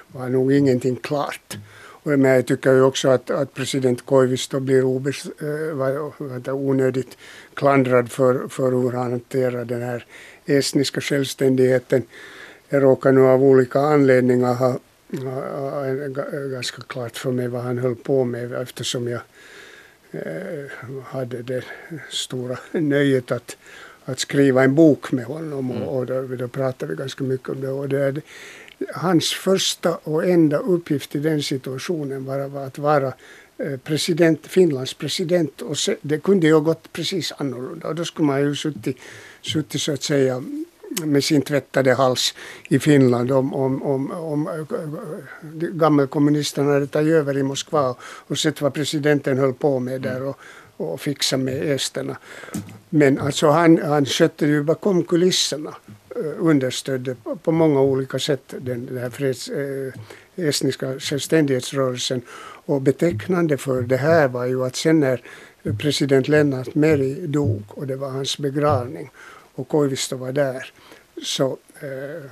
[0.08, 1.58] var nog ingenting klart.
[1.76, 7.18] Och men jag tycker ju också att, att president Koivisto blir obes, äh, var, onödigt
[7.54, 10.04] klandrad för, för hur han hanterar den här
[10.46, 12.02] estniska självständigheten.
[12.68, 14.78] Jag råkar nu av olika anledningar ha,
[15.24, 19.20] ha, ha ganska klart för mig vad han höll på med eftersom jag
[21.04, 21.64] hade det
[22.10, 23.56] stora nöjet att,
[24.04, 25.82] att skriva en bok med honom mm.
[25.82, 27.68] och, då, då pratade vi ganska mycket om det.
[27.68, 28.22] Och det
[28.94, 33.12] hans första och enda uppgift i den situationen var, var att vara
[33.58, 38.04] eh, president, Finlands president och se, det kunde ju ha gått precis annorlunda och då
[38.04, 38.96] skulle man ju suttit,
[39.42, 40.42] suttit så att säga
[41.04, 42.34] med sin tvättade hals
[42.68, 48.60] i Finland om, om, om, om eh, gammelkommunisterna hade tagit över i Moskva och sett
[48.60, 50.38] vad presidenten höll på med där och,
[50.76, 52.16] och fixa med esterna.
[52.90, 55.74] Men alltså han, han skötte ju bakom kulisserna
[56.16, 59.92] eh, understödde på många olika sätt den, den här freds, eh,
[60.36, 62.22] estniska självständighetsrörelsen.
[62.66, 65.22] Och betecknande för det här var ju att sen när
[65.78, 69.10] president Lennart Meri dog och det var hans begravning
[69.54, 70.72] och Koivisto var där
[71.22, 72.30] så eh,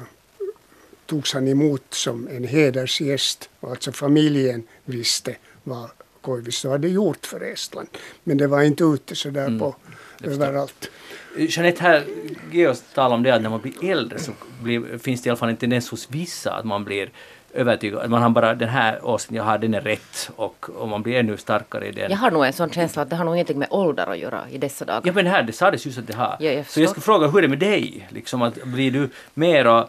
[1.06, 3.50] togs han emot som en hedersgäst.
[3.60, 7.88] Alltså familjen visste vad Koivisto hade gjort för Estland.
[8.24, 9.76] Men det var inte ute så där mm, på
[10.22, 10.90] överallt.
[11.36, 12.04] Jeanette, här
[12.52, 15.36] Georg talade om det att när man blir äldre så blir, finns det i alla
[15.36, 17.10] fall en tendens hos vissa att man blir
[17.56, 18.10] övertygad.
[18.10, 21.16] Man har bara den här åsikten jag har, den är rätt och, och man blir
[21.16, 22.10] ännu starkare i den.
[22.10, 24.40] Jag har nog en sån känsla att det har nog ingenting med ålder att göra
[24.50, 25.02] i dessa dagar.
[25.04, 26.36] Ja men här, det sades just att det har.
[26.40, 28.08] Ja, jag så jag ska fråga, hur är det med dig?
[28.10, 29.86] Liksom att blir du mera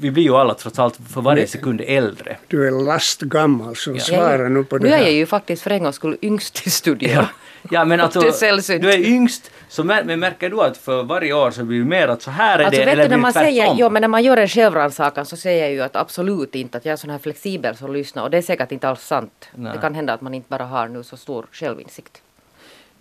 [0.00, 2.36] vi blir ju alla trots allt för varje sekund äldre.
[2.48, 4.00] Du är lastgammal så ja.
[4.00, 4.96] svara nu på det här.
[4.96, 7.10] Nu är jag ju faktiskt för en gångs skull yngst i studion.
[7.10, 7.28] Ja.
[7.70, 8.20] ja men alltså,
[8.66, 12.08] du är yngst, så men märker du att för varje år så blir det mer
[12.08, 13.46] att så här är alltså, det, eller du, när man tvärtom?
[13.46, 16.78] säger, Jo men när man gör en självrannsakan så säger jag ju att absolut inte
[16.78, 19.48] att jag är sån här flexibel som lyssnar och det är säkert inte alls sant.
[19.54, 19.72] Nej.
[19.72, 22.22] Det kan hända att man inte bara har nu så stor självinsikt.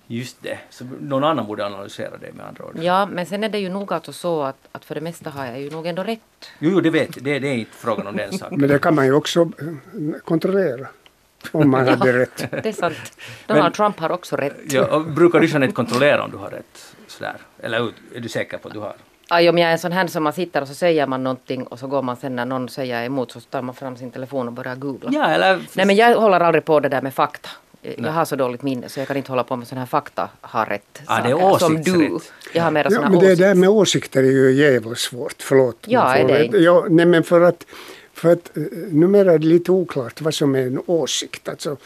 [0.07, 2.79] Just det, så någon annan borde analysera det med andra ord.
[2.81, 5.45] Ja, men sen är det ju nog alltså så att, att för det mesta har
[5.45, 6.19] jag ju nog ändå rätt.
[6.59, 8.59] Jo, jo det vet det, det är inte frågan om den saken.
[8.59, 10.87] men det kan man ju också eh, kontrollera.
[11.51, 12.51] Om man hade ja, rätt.
[12.51, 12.95] Det är sant.
[13.47, 14.73] Donald men, Trump har också rätt.
[14.73, 16.95] Ja, brukar du inte kontrollera om du har rätt?
[17.07, 17.35] Sådär.
[17.59, 18.95] Eller är du säker på att du har?
[19.29, 21.63] Aj, om jag är en sån här som man sitter och så säger man någonting
[21.63, 24.47] och så går man sen när någon säger emot så tar man fram sin telefon
[24.47, 25.09] och börjar googla.
[25.13, 25.61] Ja, eller...
[25.73, 27.49] Nej men jag håller aldrig på det där med fakta.
[27.97, 30.29] Jag har så dåligt minne så jag kan inte hålla på med sådana här fakta
[30.41, 32.19] har rätt ah, det är som du.
[32.53, 35.77] Jag har mera ja, men det där med åsikter är ju jävligt svårt, förlåt.
[35.85, 36.57] Ja, är det inte?
[36.57, 37.65] Ja, nej men för att,
[38.13, 41.49] för att eh, numera är det lite oklart vad som är en åsikt.
[41.49, 41.77] Alltså,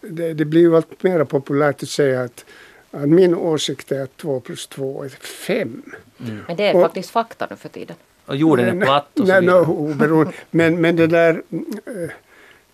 [0.00, 2.44] det, det blir ju allt mer populärt att säga att,
[2.90, 5.82] att min åsikt är att 2 plus 2 är 5.
[6.20, 6.40] Mm.
[6.46, 7.96] Men det är och, faktiskt fakta nu för tiden.
[8.26, 9.66] Och jorden är platt och så vidare.
[10.08, 12.10] No, men, men det där äh,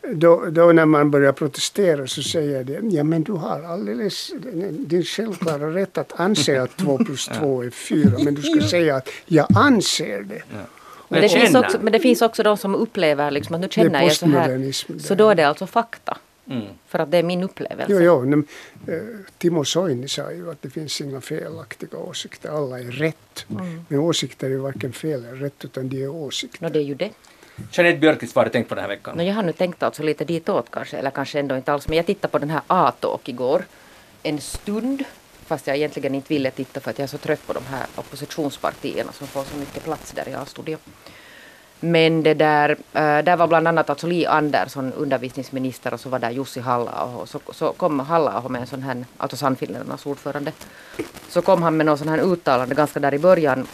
[0.02, 4.32] då, då när man börjar protestera så säger de ja men du har alldeles
[4.70, 8.96] din självklara rätt att anse att 2 plus 2 är 4 men du ska säga
[8.96, 10.42] att jag anser det.
[10.50, 10.58] Ja.
[11.08, 14.02] Men, det finns också, men det finns också de som upplever liksom att nu känner
[14.02, 14.98] jag så här.
[14.98, 16.18] Så då är det alltså fakta.
[16.46, 16.64] Mm.
[16.88, 17.92] För att det är min upplevelse.
[17.92, 18.46] Jo, jo, men,
[18.86, 19.02] äh,
[19.38, 23.46] Timo Soini sa ju att det finns inga felaktiga åsikter, alla är rätt.
[23.50, 23.84] Mm.
[23.88, 26.62] Men åsikter är varken fel eller rätt utan de är åsikter.
[26.64, 27.10] No, det är ju det.
[27.72, 29.16] Jeanette Björkqvist, vad har du tänkt på den här veckan?
[29.16, 31.96] No, jag har nu tänkt alltså lite ditåt kanske, eller kanske ändå inte alls, men
[31.96, 33.64] jag tittade på den här A-talk igår
[34.22, 35.04] en stund,
[35.46, 37.86] fast jag egentligen inte ville titta för att jag är så trött på de här
[37.96, 40.78] oppositionspartierna som får så mycket plats där i A-studio.
[41.80, 46.18] Men det där, äh, där var bland annat alltså Li Andersson, undervisningsminister, och så var
[46.18, 50.52] där Jussi halla och så, så kom halla med en sån här, alltså Sannfinländarnas ordförande,
[51.28, 53.66] så kom han med någon sån här uttalande ganska där i början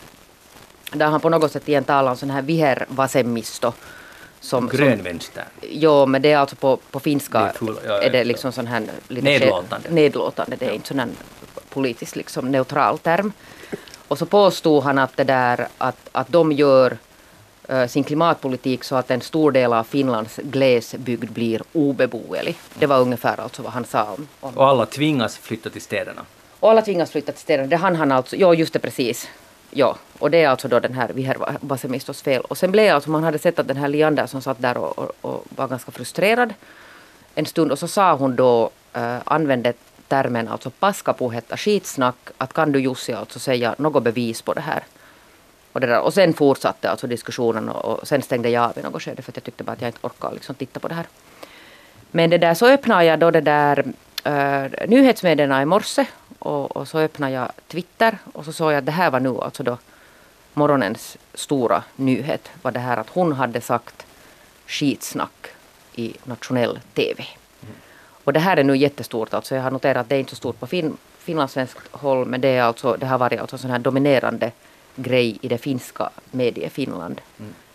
[0.93, 3.73] där han på något sätt igen talar om sån här vihervasemmisto
[4.41, 5.45] Som, Grön vänster.
[5.63, 8.53] Jo, men det är alltså på, på finska Det är full- ja, är det liksom
[8.53, 9.89] sån här lite Nedlåtande.
[9.91, 10.57] nedlåtande.
[10.57, 11.09] Det är inte sån här
[11.69, 13.33] politiskt liksom neutral term.
[14.09, 16.99] Och så påstod han att det där att, att de gör
[17.69, 22.57] eh, sin klimatpolitik så att en stor del av Finlands glesbygd blir obeboelig.
[22.79, 26.23] Det var ungefär alltså vad han sa om, om Och alla tvingas flytta till städerna.
[26.61, 27.69] och alla tvingas flytta till städerna.
[27.69, 29.29] Det hann han alltså, ja just det precis.
[29.71, 32.41] Ja, och det är alltså då den här Viher Vasemistos fel.
[32.41, 34.99] Och sen blev alltså, man hade sett att den här Li Andersson satt där och,
[34.99, 36.55] och, och var ganska frustrerad
[37.37, 39.73] en stund och så sa hon då, äh, använde
[40.09, 44.85] termen alltså paskapuhetta, skitsnack, att kan du Jussi alltså säga något bevis på det här?
[45.73, 46.01] Och, det där.
[46.01, 49.33] och sen fortsatte alltså diskussionen och, och sen stängde jag av i något skede för
[49.33, 51.07] att jag tyckte bara att jag inte orkade liksom titta på det här.
[52.11, 53.85] Men det där så öppnade jag då det där
[54.27, 56.07] uh, nyhetsmedierna i morse
[56.39, 59.39] och, och så öppnade jag Twitter och så såg jag att det här var nu
[59.39, 59.79] alltså då
[60.55, 64.07] morgonens stora nyhet var det här att hon hade sagt
[64.67, 65.47] skitsnack
[65.95, 67.25] i nationell TV.
[68.25, 69.55] Och det här är nu jättestort alltså.
[69.55, 72.49] Jag har noterat att det är inte så stort på fin, finlandssvenskt håll men det,
[72.49, 74.53] är alltså, det har varit alltså en sån här dominerande
[74.97, 77.21] grej i det finska medie-Finland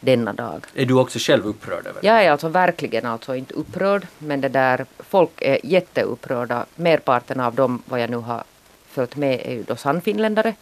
[0.02, 0.66] denna dag.
[0.76, 2.08] Är du också själv upprörd över det?
[2.08, 6.66] Jag är alltså verkligen alltså inte upprörd men det där folk är jätteupprörda.
[6.76, 8.44] Merparten av dem vad jag nu har
[8.88, 10.56] följt med är ju då sannfinländare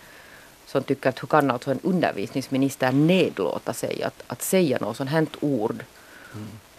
[0.65, 5.10] som tycker att hur kan alltså en undervisningsminister nedlåta sig att, att säga något sånt
[5.10, 5.84] här ord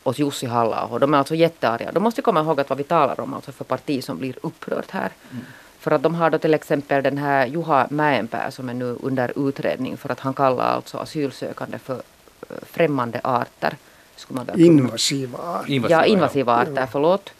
[0.02, 1.92] åt Jussi halla och De är alltså jättearga.
[1.92, 4.90] Då måste komma ihåg att vad vi talar om alltså för parti som blir upprört
[4.90, 5.10] här.
[5.78, 9.48] För att de har då till exempel den här Juha Mäenpää som är nu under
[9.48, 12.02] utredning för att han kallar alltså asylsökande för
[12.62, 13.76] främmande arter.
[14.56, 15.90] Invasiva arter.
[15.90, 17.32] Ja, invasiva arter, förlåt.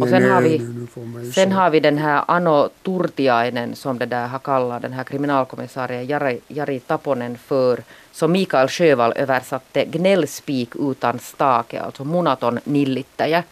[0.00, 4.26] Och sen nej, har vi, sen har vi den här Ano Turtiainen som det där
[4.26, 11.18] har kallat den här kriminalkommissarien Jari, Jari Taponen för, som Mikael Sjövall översatte, gnällspik utan
[11.18, 13.42] stake, alltså monaton nillittäjä.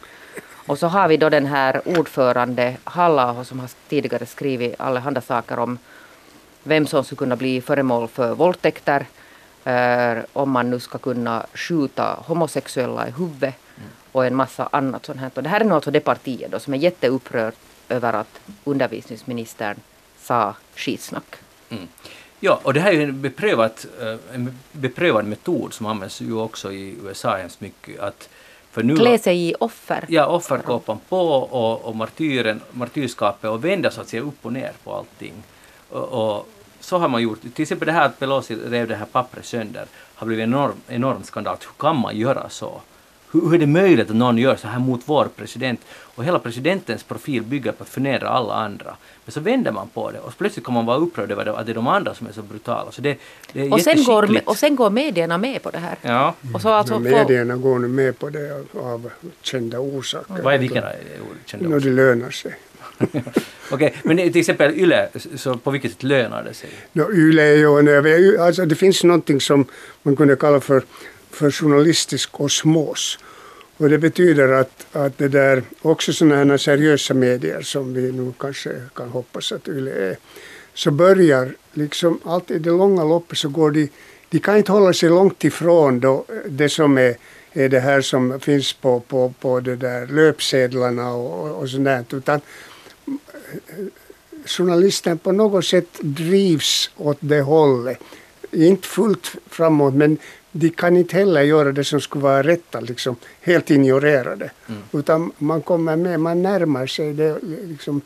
[0.67, 5.59] Och så har vi då den här ordförande halla som har tidigare skrivit allehanda saker
[5.59, 5.77] om
[6.63, 9.05] vem som skulle kunna bli föremål för våldtäkter,
[10.33, 13.55] om man nu ska kunna skjuta homosexuella i huvudet
[14.11, 15.31] och en massa annat sånt här.
[15.35, 17.55] Och det här är nu alltså det partiet då som är jätteupprört
[17.89, 19.77] över att undervisningsministern
[20.19, 21.35] sa skitsnack.
[21.69, 21.87] Mm.
[22.39, 26.71] Ja, och det här är en beprövad, eh, en beprövad metod som används ju också
[26.71, 27.99] i USA hemskt mycket.
[27.99, 28.29] Att
[28.71, 30.05] för nu, Klä sig i offer.
[30.07, 34.71] Ja, offerkåpan på och, och martyren, martyrskapet och vända så att säga upp och ner
[34.83, 35.33] på allting.
[35.89, 37.41] Och, och så har man gjort.
[37.41, 39.85] Till exempel det här att Pelosi rev det här pappret sönder
[40.15, 41.57] har blivit en enorm, enorm skandal.
[41.59, 42.81] Hur kan man göra så?
[43.31, 45.79] Hur, hur är det möjligt att någon gör så här mot vår president?
[45.89, 48.95] Och hela presidentens profil bygger på att förnedra alla andra.
[49.25, 51.71] Men så vänder man på det och plötsligt kan man vara upprörd över att det
[51.71, 52.91] är de andra som är så brutala.
[52.91, 53.17] Så det,
[53.53, 55.97] det är Och sen, går, och sen går medierna med på det här.
[56.01, 56.33] Ja.
[56.53, 59.09] Och så alltså medierna går nu med på det av, av
[59.41, 60.41] kända orsaker.
[60.43, 60.83] Vad är vilken
[61.45, 62.55] kända Nå, det lönar sig.
[63.71, 66.69] Okej, men till exempel YLE, så på vilket sätt lönar det sig?
[66.93, 69.65] No, Yle är ju, en över- alltså det finns någonting som
[70.03, 70.83] man kunde kalla för,
[71.31, 73.19] för journalistisk osmos.
[73.77, 78.33] Och det betyder att, att det där, också sådana här seriösa medier som vi nu
[78.39, 80.17] kanske kan hoppas att Yle är,
[80.73, 83.89] så börjar liksom allt i det långa loppet så går de,
[84.29, 87.15] de kan inte hålla sig långt ifrån då det som är,
[87.53, 91.85] är det här som finns på, på, på det där löpsedlarna och, och, och sånt
[91.85, 92.41] där, utan
[94.45, 97.99] journalisten på något sätt drivs åt det hållet.
[98.51, 100.17] Inte fullt framåt men
[100.51, 104.51] de kan inte heller göra det som skulle vara rätt, att liksom helt ignorera det.
[104.91, 108.01] Utan man kommer med, man närmar sig det liksom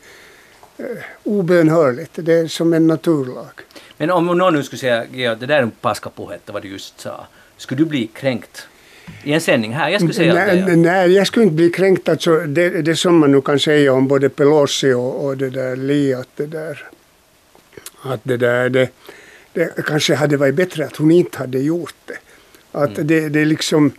[0.76, 0.86] eh,
[1.24, 2.10] obönhörligt.
[2.14, 3.60] Det är som en naturlag.
[3.96, 7.00] Men om någon nu skulle säga ja, det där är en paskapuhetta, vad du just
[7.00, 7.26] sa.
[7.56, 8.68] Skulle du bli kränkt
[9.22, 9.88] i en sändning här?
[9.88, 12.08] Jag skulle säga att det nej, nej, jag skulle inte bli kränkt.
[12.08, 15.76] Alltså, det, det som man nu kan säga om både Pelosi och, och det där
[15.76, 16.84] Li, att det där,
[18.02, 18.88] att det där, det,
[19.52, 22.18] det kanske hade varit bättre att hon inte hade gjort det.
[22.72, 23.92] Att det, det liksom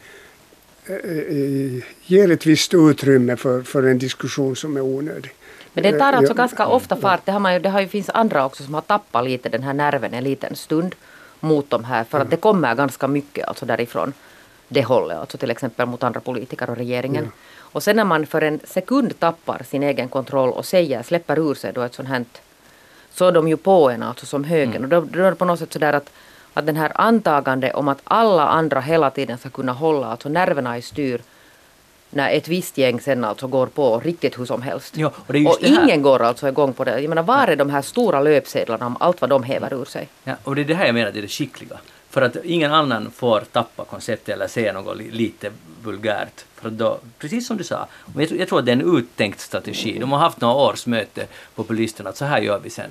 [0.85, 5.33] eh, eh, ger ett visst utrymme för, för en diskussion som är onödig.
[5.73, 7.25] Men det tar alltså Ja, ganska ofta fart.
[7.25, 9.63] Det, har man ju, det har ju, finns andra också som har tappat lite den
[9.63, 10.95] här nerven en liten stund
[11.39, 12.03] mot de här.
[12.03, 14.13] För att det kommer ganska mycket alltså därifrån
[14.73, 15.17] det hållet.
[15.17, 17.31] Alltså till exempel mot andra politiker och regeringen.
[17.73, 21.53] Och sen när man för en sekund tappar sin egen kontroll och säger, släpper ur
[21.55, 22.25] sig då ett sånt här
[23.13, 24.83] så är de ju på en alltså som högen.
[24.83, 26.09] Och då, då är det på något sätt sådär att,
[26.53, 30.77] att den här antagande om att alla andra hela tiden ska kunna hålla alltså nerverna
[30.77, 31.21] i styr
[32.09, 34.97] när ett visst gäng sen alltså går på riktigt hur som helst.
[34.97, 36.99] Ja, och och ingen går alltså igång på det.
[36.99, 40.07] Jag menar var är de här stora löpsedlarna om allt vad de häver ur sig?
[40.23, 41.77] Ja, och det är det här jag menar, det är det skickliga.
[42.13, 45.51] För att ingen annan får tappa konceptet eller säga något li- lite
[45.83, 46.45] vulgärt.
[46.55, 47.87] För då, precis som du sa,
[48.17, 49.97] jag, tror- jag tror att det är en uttänkt strategi.
[49.99, 52.89] De har haft några års möte, populisterna, att så här gör vi sen.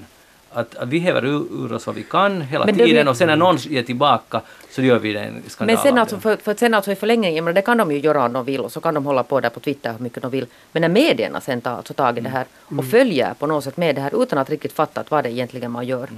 [0.55, 3.11] Att, att vi häver ur, ur oss vad vi kan hela Men det tiden blir-
[3.11, 6.23] och sen när någon ger tillbaka så gör vi en skandal Men sen alltså, det.
[6.23, 8.73] för, för sen alltså i förlängningen, det kan de ju göra om de vill och
[8.73, 10.47] så kan de hålla på där på Twitter hur mycket de vill.
[10.73, 12.47] Men när medierna sen tar alltså tag i det här
[12.79, 15.31] och följer på något sätt med det här utan att riktigt fatta att vad det
[15.31, 16.09] egentligen man gör.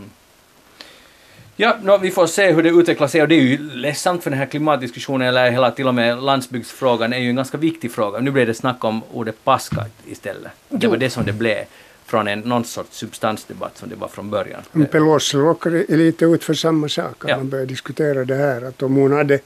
[1.57, 4.31] Ja, nå, vi får se hur det utvecklar sig och det är ju ledsamt för
[4.31, 8.19] den här klimatdiskussionen eller hela till och med landsbygdsfrågan är ju en ganska viktig fråga.
[8.21, 10.53] Nu blev det snack om ordet paska istället.
[10.69, 11.65] Det var det som det blev
[12.07, 14.63] från en någon sorts substansdebatt som det var från början.
[14.73, 17.25] Men Pelosi råkade lite ut för samma sak.
[17.25, 17.37] Att Ja.
[17.37, 18.63] Man började diskutera det här.
[18.65, 19.39] Att om hon hade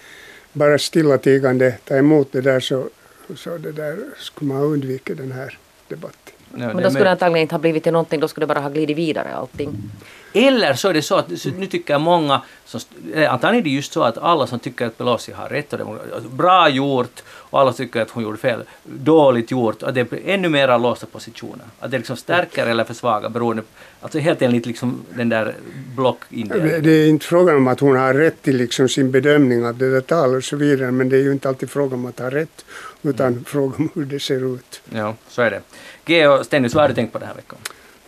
[0.53, 2.89] bara stillatigande tagit emot det där så,
[3.37, 6.28] så det där skulle man ha undvikit den här debatten.
[6.53, 8.61] Ja, Men då skulle det antagligen inte ha blivit till någonting, då skulle det bara
[8.61, 9.91] ha glidit vidare allting.
[10.33, 11.29] Eller så är det så att
[11.59, 12.81] nu tycker många, som,
[13.15, 15.79] eh, antagligen är det just så att alla som tycker att Pelosi har rätt och
[15.79, 15.99] det var
[16.31, 20.49] bra gjort och alla tycker att hon gjorde fel, dåligt gjort, att det blir ännu
[20.49, 21.65] mera låsta positioner.
[21.81, 23.63] Att det liksom stärker eller försvagar beroende,
[24.01, 25.55] alltså helt enligt liksom den där Det,
[25.97, 26.83] blockindelningen.
[26.83, 29.91] det är inte frågan om att hon har rätt till liksom sin bedömning av det
[29.93, 30.91] där talet och så vidare.
[30.91, 32.65] Men det är ju inte alltid frågan om att ha rätt.
[33.03, 34.81] Utan frågan om hur det ser ut.
[34.91, 35.61] Ja, så är det.
[36.05, 37.59] G och Stennis, vad har du tänkt på den här veckan?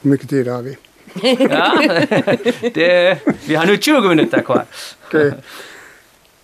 [0.00, 0.76] Hur mycket tid har vi?
[1.50, 1.72] Ja,
[2.74, 4.64] det, vi har nu 20 minuter kvar.
[5.06, 5.32] Okej.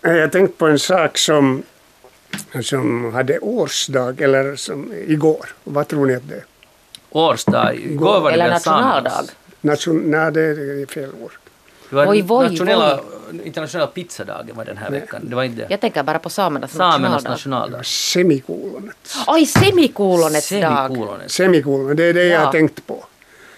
[0.01, 1.63] Jag tänkte på en sak som,
[2.63, 5.47] som hade årsdag, eller som igår.
[5.65, 6.45] Vad tror ni att det är?
[7.11, 9.25] Årsdag, igår var det Eller nationaldag.
[9.61, 11.33] Nation, nej, det är fel år.
[11.91, 13.01] Det var Oj, voj, nationella,
[13.45, 15.21] internationella pizzadagen var den här veckan.
[15.25, 15.67] Det var inte.
[15.71, 17.31] Jag tänker bara på samernas Samernas nationaldag.
[17.31, 17.87] nationaldag.
[17.87, 19.15] Semikolonet.
[19.27, 20.87] Oj, semikolonets dag!
[20.89, 21.35] Semikolonets.
[21.35, 22.45] Semikolon, det är det jag Ja.
[22.45, 23.05] har tänkt på.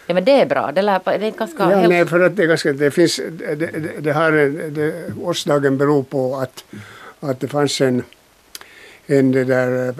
[0.06, 2.42] Ja men det är bra, det, lär, det är ganska Ja, nej, för att det
[2.42, 6.64] är ganska, det finns, det, det, det en- det, årsdagen beror på att,
[7.20, 8.02] att det fanns en,
[9.06, 9.94] en det där eh,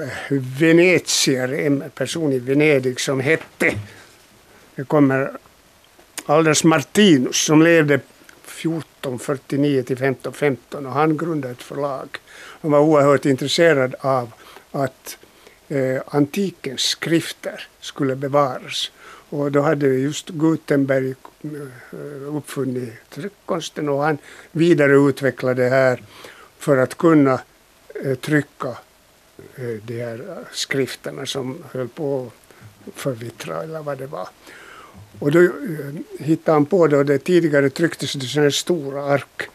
[0.60, 3.74] venetier, en person i Venedig som hette,
[4.74, 5.30] det kommer
[6.26, 8.00] Alders Martinus som levde
[8.58, 12.08] 1449 till 1515 och han grundade ett förlag.
[12.60, 14.32] Han var oerhört intresserad av
[14.72, 15.18] att
[15.68, 18.90] eh, antikens skrifter skulle bevaras.
[19.30, 24.18] Och då hade just Gutenberg eh, uppfunnit tryckkonsten och han
[24.52, 26.02] vidareutvecklade det här
[26.58, 27.40] för att kunna
[28.04, 28.68] eh, trycka
[29.54, 32.30] eh, de här skrifterna som höll på
[32.86, 34.28] att förvittra eller vad det var.
[35.18, 35.48] Och då eh,
[36.18, 39.48] hittade han på och det tidigare trycktes det sådana stora ark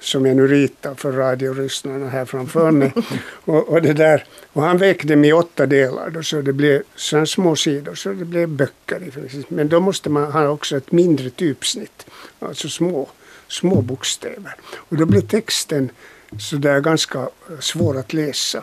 [0.00, 2.92] som jag nu ritar för radiolyssnarna här framför mig.
[3.44, 6.82] och, och, det där, och han väckte dem i åtta delar då, så det blev
[6.96, 9.10] sådana små sidor så det blev böcker.
[9.48, 12.06] Men då måste man ha också ett mindre typsnitt,
[12.38, 13.08] alltså små,
[13.48, 14.54] små bokstäver.
[14.74, 15.90] Och då blev texten
[16.38, 18.62] så där ganska eh, svår att läsa.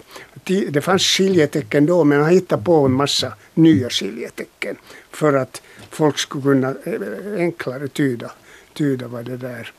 [0.70, 4.76] Det fanns skiljetecken då men han hittade på en massa nya skiljetecken
[5.12, 5.62] för att
[5.94, 8.32] folk skulle kunna eh, eh, enklare tyda,
[8.74, 9.72] tyda vad det där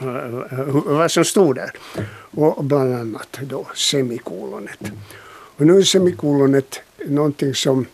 [0.00, 1.70] eh, vad som stod där.
[2.30, 4.78] Och bland annat då semikolonet.
[5.56, 7.86] Och nu är semikolonet någonting som,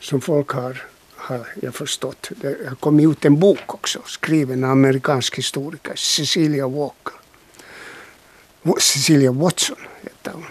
[0.00, 0.82] som folk har,
[1.16, 2.30] har jag förstått.
[2.36, 7.14] Det har kommit ut en bok också skriven av en amerikansk historiker, Cecilia Walker.
[8.78, 10.44] Cecilia Watson heter hon.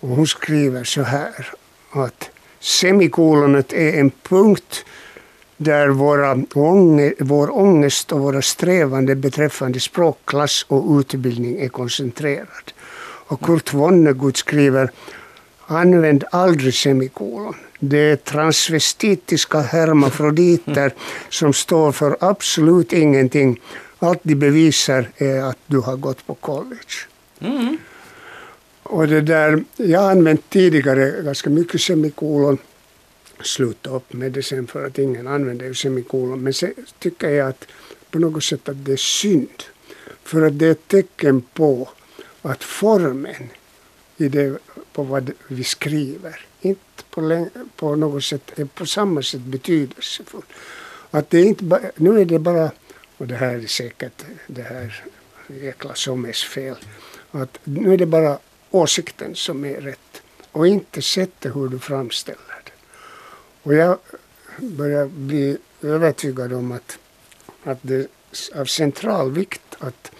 [0.00, 1.54] Och hon skriver så här
[1.90, 2.30] att
[2.64, 4.84] semikolonet är en punkt
[5.56, 12.72] där våra ånge, vår ångest och våra strävanden beträffande språk, klass och utbildning är koncentrerad.
[13.26, 14.90] Och Kurt Vonnegut skriver
[15.66, 17.54] Använd aldrig semikolon.
[17.78, 20.94] Det är transvestitiska hermafroditer
[21.28, 23.60] som står för absolut ingenting.
[23.98, 26.94] Allt de bevisar är att du har gått på college.
[27.40, 27.78] Mm.
[28.94, 32.58] Och det där, jag har använt tidigare ganska mycket semikolon.
[33.42, 36.42] Sluta upp med det sen för att ingen använder ju semikolon.
[36.42, 37.66] Men sen tycker jag att
[38.10, 39.62] på något sätt att det är synd.
[40.22, 41.88] För att det är ett tecken på
[42.42, 43.50] att formen
[44.16, 44.58] i det,
[44.92, 50.42] på vad vi skriver inte på, på något sätt är på samma sätt betydelsefull.
[51.10, 52.70] Att det inte ba, nu är det bara,
[53.16, 55.04] och det här är säkert det här
[55.62, 56.76] jäkla sommes fel,
[57.30, 58.38] att nu är det bara
[58.74, 60.22] åsikten som är rätt
[60.52, 62.72] och inte sättet hur du framställer det.
[63.62, 63.98] Och jag
[64.58, 66.98] börjar bli övertygad om att,
[67.64, 70.12] att det är av central vikt att,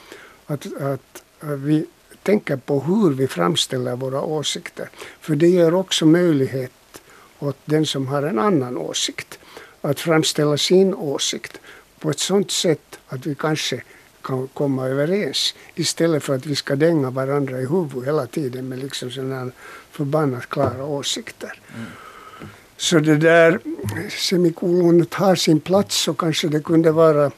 [0.47, 1.87] att, att, att vi
[2.23, 4.91] tänker på hur vi framställer våra åsikter.
[5.21, 7.03] För det ger också möjlighet
[7.39, 9.39] åt den som har en annan åsikt
[9.81, 11.61] att framställa sin åsikt
[11.99, 13.83] på ett sådant sätt att vi kanske
[14.25, 18.79] kan komma överens istället för att vi ska dänga varandra i huvudet hela tiden med
[18.79, 19.51] liksom sådana här
[19.91, 21.61] förbannat klara åsikter.
[21.75, 21.87] Mm.
[22.77, 23.59] Så det där
[24.11, 27.31] semikolonet har sin plats så kanske det kunde vara,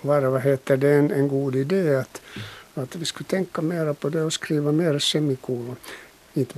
[0.00, 2.20] vara vad heter det, en, en god idé att,
[2.74, 5.76] att vi skulle tänka mera på det och skriva mera semikolon.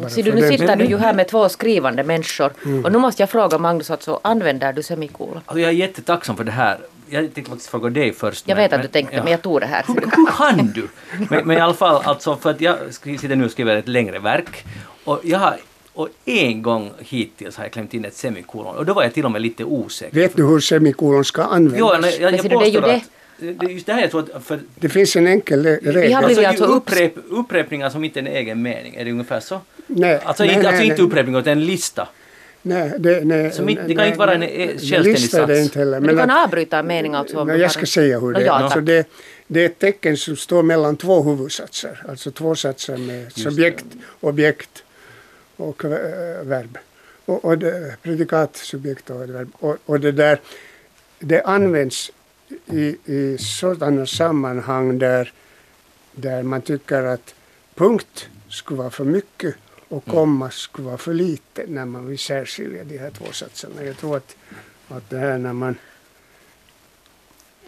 [0.09, 2.85] Ser du, nu sitter du ju här med två skrivande människor mm.
[2.85, 5.41] och nu måste jag fråga Magnus, alltså, använder du semikolon?
[5.47, 6.79] Alltså, jag är jättetacksam för det här.
[7.11, 8.49] Jag tänkte faktiskt fråga dig först.
[8.49, 9.23] Jag men, vet att du tänkte, ja.
[9.23, 9.85] men jag tog det här.
[9.87, 10.89] Hur, hur kan du?
[11.31, 14.19] men, men, i alla fall, alltså, för att jag sitter nu och skriver ett längre
[14.19, 14.65] verk
[15.05, 15.57] och jag har
[15.93, 19.25] och en gång hittills har jag klämt in ett semikolon och då var jag till
[19.25, 20.15] och med lite osäker.
[20.15, 21.79] Vet du hur semikolon ska användas?
[21.79, 23.03] Jo, jag, jag, jag påstår det att
[23.41, 24.45] det just det här jag tror att...
[24.45, 25.93] För, det finns en enkel regel.
[25.93, 29.11] Vi har blivit alltså, alltså upprep, upprepningar som inte är en egen mening, är det
[29.11, 29.61] ungefär så?
[29.87, 30.21] Nej.
[30.25, 32.09] Alltså, nej, inte, alltså nej, inte upprepningar utan en lista.
[32.63, 35.47] Nej, det, nej, som inte, det kan inte vara en självständig sats.
[35.47, 37.45] Det inte heller, men, men du kan att, avbryta en mening alltså?
[37.45, 38.51] Nej, jag ska säga hur det är.
[38.51, 39.09] Alltså det,
[39.47, 42.03] det är ett tecken som står mellan två huvudsatser.
[42.09, 43.85] Alltså två satser med subjekt,
[44.21, 44.85] objekt
[45.57, 45.91] och äh,
[46.43, 46.79] verb.
[47.25, 49.51] Och, och det, predikat, subjekt och verb.
[49.55, 50.41] Och, och det där,
[51.19, 52.11] det används
[52.67, 55.33] i, i sådana sammanhang där,
[56.13, 57.35] där man tycker att
[57.75, 59.55] punkt skulle vara för mycket
[59.91, 60.17] och mm.
[60.17, 63.85] komma skulle vara för lite när man vill särskilja de här två satserna.
[63.85, 64.37] Jag tror att,
[64.89, 65.77] att det här när man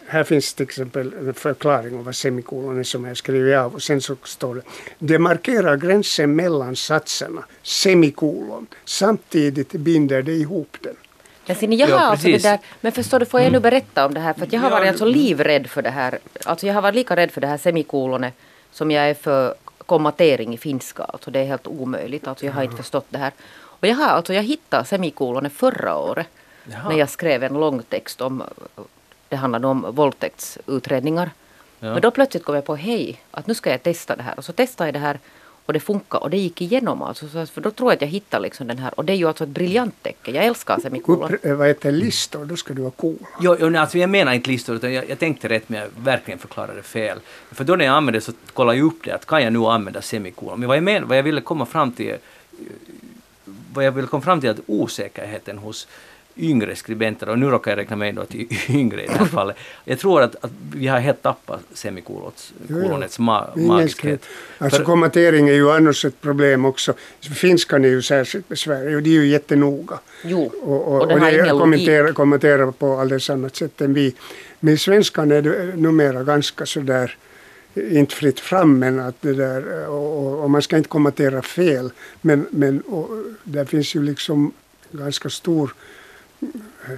[0.07, 3.83] här finns till exempel en förklaring av vad semikolon är som jag skrivit av och
[3.83, 4.61] sen så står det
[4.99, 8.67] Det markerar gränsen mellan satserna, semikolon.
[8.85, 10.95] Samtidigt binder det ihop den.
[11.45, 13.61] Men ser ni, jag har alltså det där, men förstår du, får jag nu mm.
[13.61, 14.33] berätta om det här?
[14.33, 16.19] För jag har varit alltså livrädd för det här.
[16.45, 18.33] Alltså jag har varit lika rädd för det här semikolonet
[18.71, 19.55] som jag är för
[19.85, 21.03] kommatering i finska.
[21.03, 22.27] Alltså det är helt omöjligt.
[22.27, 23.31] Alltså jag har inte förstått det här.
[23.61, 26.27] Och jag har alltså, jag hittade semikolonet förra året.
[26.65, 26.89] Jaha.
[26.89, 28.43] När jag skrev en lång text om,
[29.29, 31.31] det handlade om våldtäktsutredningar.
[31.79, 31.93] Ja.
[31.93, 34.37] Men då plötsligt kom jag på, hej, att nu ska jag testa det här.
[34.37, 35.19] Och så testade jag det här
[35.65, 37.27] och det funkar och det gick igenom alltså.
[37.27, 38.99] Så, för då tror jag att jag hittar liksom den här.
[38.99, 40.35] Och det är ju alltså ett briljant tecken.
[40.35, 41.33] Jag älskar semikolon.
[41.33, 42.45] Upp, vad heter listor?
[42.45, 43.17] Då ska du vara cool.
[43.41, 46.39] Jo, jo alltså jag menar inte listor utan jag, jag tänkte rätt men jag verkligen
[46.39, 47.19] förklarade fel.
[47.51, 50.01] För då när jag använde så kollade jag upp det att kan jag nu använda
[50.01, 50.59] semikolon.
[50.59, 52.17] Men vad jag, men, vad jag ville komma fram till
[53.73, 55.87] vad jag ville komma fram till är att osäkerheten hos
[56.37, 59.55] yngre skribenter, och nu råkar jag räkna mig då till yngre i det här fallet.
[59.85, 64.25] Jag tror att, att vi har helt tappat semikolonets ma magiskhet.
[64.57, 66.93] Alltså För, kommatering är ju annars ett problem också.
[67.21, 69.99] Finskan är ju särskilt besvärlig och det är ju jättenoga.
[70.23, 74.15] Jo, och, och, och det, och det kommenterar, kommenterar på alldeles annat sätt än vi.
[74.59, 77.17] Men i svenskan är det numera ganska sådär
[77.75, 82.45] inte fritt fram men att det där och, och man ska inte kommentera fel men,
[82.49, 83.09] men och,
[83.43, 84.53] där finns ju liksom
[84.91, 85.73] ganska stor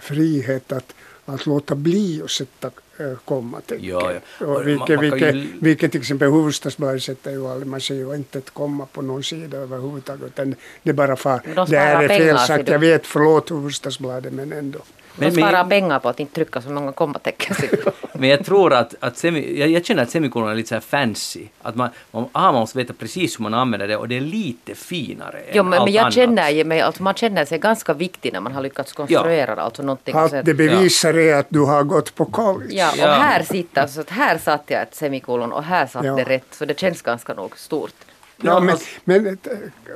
[0.02, 3.86] frihet att, att låta bli att sätta äh, kommatecken.
[3.86, 4.46] Ja, ja.
[4.46, 5.48] Och vilket, vilket, ju...
[5.62, 9.24] vilket till exempel Hufvudstadsbladet sätter ju aldrig, man ser ju inte ett komma på någon
[9.24, 11.42] sida överhuvudtaget utan det är bara far.
[11.56, 14.80] De det är fel sagt, jag vet, förlåt Hufvudstadsbladet men ändå.
[15.16, 17.56] Men, de sparar men, pengar på att inte trycka så många kommatecken.
[18.14, 21.48] men jag tror att, att semi, jag, jag känner att semikolon är lite så fancy.
[21.62, 24.22] Att man, man, ah, man måste veta precis hur man använder det och det är
[24.22, 26.14] lite finare jo, än men, allt men jag annat.
[26.14, 29.62] känner mig, alltså man känner sig ganska viktig när man har lyckats konstruera ja.
[29.62, 30.16] alltså någonting.
[30.16, 31.40] Att det bevisar ja.
[31.40, 32.76] att du har gått på college.
[32.76, 33.14] Ja, och ja.
[33.14, 36.16] här sitter, så att här satt jag ett semikolon och här satt ja.
[36.16, 36.48] det rätt.
[36.52, 37.94] Så det känns ganska nog stort.
[38.42, 39.38] Ja, men, men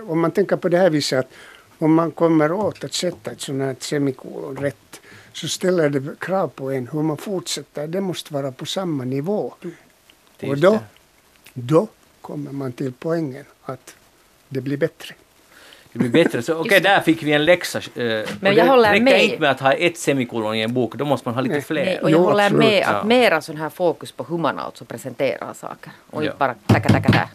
[0.08, 1.32] om man tänker på det här viset att
[1.80, 4.99] om man kommer åt att sätta ett sånt här semikolon rätt
[5.40, 7.88] så ställer det krav på en hur man fortsätter.
[7.88, 9.54] Det måste vara på samma nivå.
[10.42, 10.80] Och då,
[11.54, 11.88] då
[12.22, 13.96] kommer man till poängen att
[14.50, 15.16] det blir bättre.
[15.94, 16.42] Det blir bättre.
[16.42, 17.82] Så okej, okay, där fick vi en läxa.
[18.40, 19.24] Men jag håller räcker med.
[19.24, 21.62] inte med att ha ett semikolon i en bok, då måste man ha lite nej,
[21.62, 21.86] fler.
[21.86, 22.66] Nej, och jag jo, håller absolut.
[22.66, 26.56] med att mera sån här fokus på hur man alltså presenterar saker och inte bara
[26.68, 27.28] tacka, tacka, där.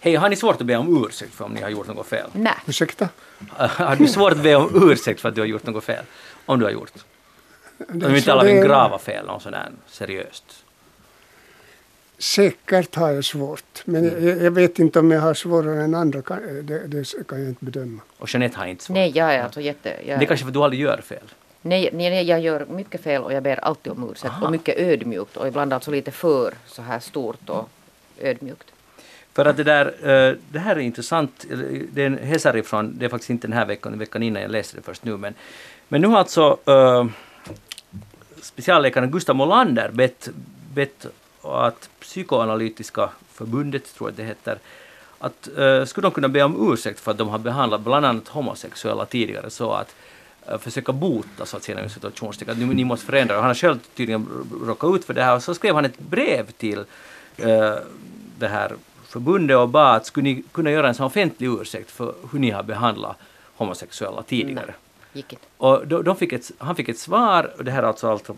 [0.00, 2.30] Hej, har ni svårt att be om ursäkt för om ni har gjort något fel?
[2.32, 2.54] Nej.
[2.66, 3.08] Ursäkta?
[3.56, 6.04] har du svårt att be om ursäkt för att du har gjort något fel?
[6.46, 6.92] Om du har gjort?
[7.88, 10.64] Om vi talar om grava fel, något sådär seriöst.
[12.18, 14.28] Säkert har jag svårt, men mm.
[14.28, 16.22] jag, jag, vet inte om jag har svårare än andra,
[16.62, 18.02] det, det kan jag inte bedöma.
[18.18, 18.94] Och Jeanette har inte svårt?
[18.94, 19.96] Nej, jag är alltså jätte...
[20.06, 21.24] Jag det är kanske för att du aldrig gör fel?
[21.62, 24.34] Nej, nej, jag gör mycket fel och jag ber alltid om ursäkt.
[24.42, 27.68] Och mycket ödmjukt och ibland alltså lite för så här stort och
[28.18, 28.72] ödmjukt.
[29.32, 31.46] För att det där, eh, det här är intressant,
[31.92, 34.50] det är en Hesar ifrån, det är faktiskt inte den här veckan, veckan innan jag
[34.50, 35.34] läste det först nu, men,
[35.88, 37.06] men nu har alltså uh,
[38.42, 40.28] specialläkaren Gustav Molander bett,
[40.74, 41.06] bett
[41.42, 44.58] att psykoanalytiska förbundet, tror jag det heter,
[45.18, 48.28] att uh, skulle de kunna be om ursäkt för att de har behandlat bland annat
[48.28, 49.94] homosexuella tidigare så att
[50.46, 52.52] eh, försöka bota så att säga en situationstecken.
[52.52, 53.34] Att ni, ni måste förändra.
[53.34, 54.28] Och han har själv tydligen
[54.66, 57.74] råkat ut för det här och så skrev han ett brev till uh,
[58.38, 58.72] det här
[59.06, 62.50] förbundet och bad att skulle ni kunna göra en sån offentlig ursäkt för hur ni
[62.50, 63.16] har behandlat
[63.56, 64.66] homosexuella tidigare.
[64.66, 64.89] Nej.
[65.12, 65.44] Gick inte.
[65.56, 68.30] Och de, de fick ett, han fick ett svar, och det här är alltså allt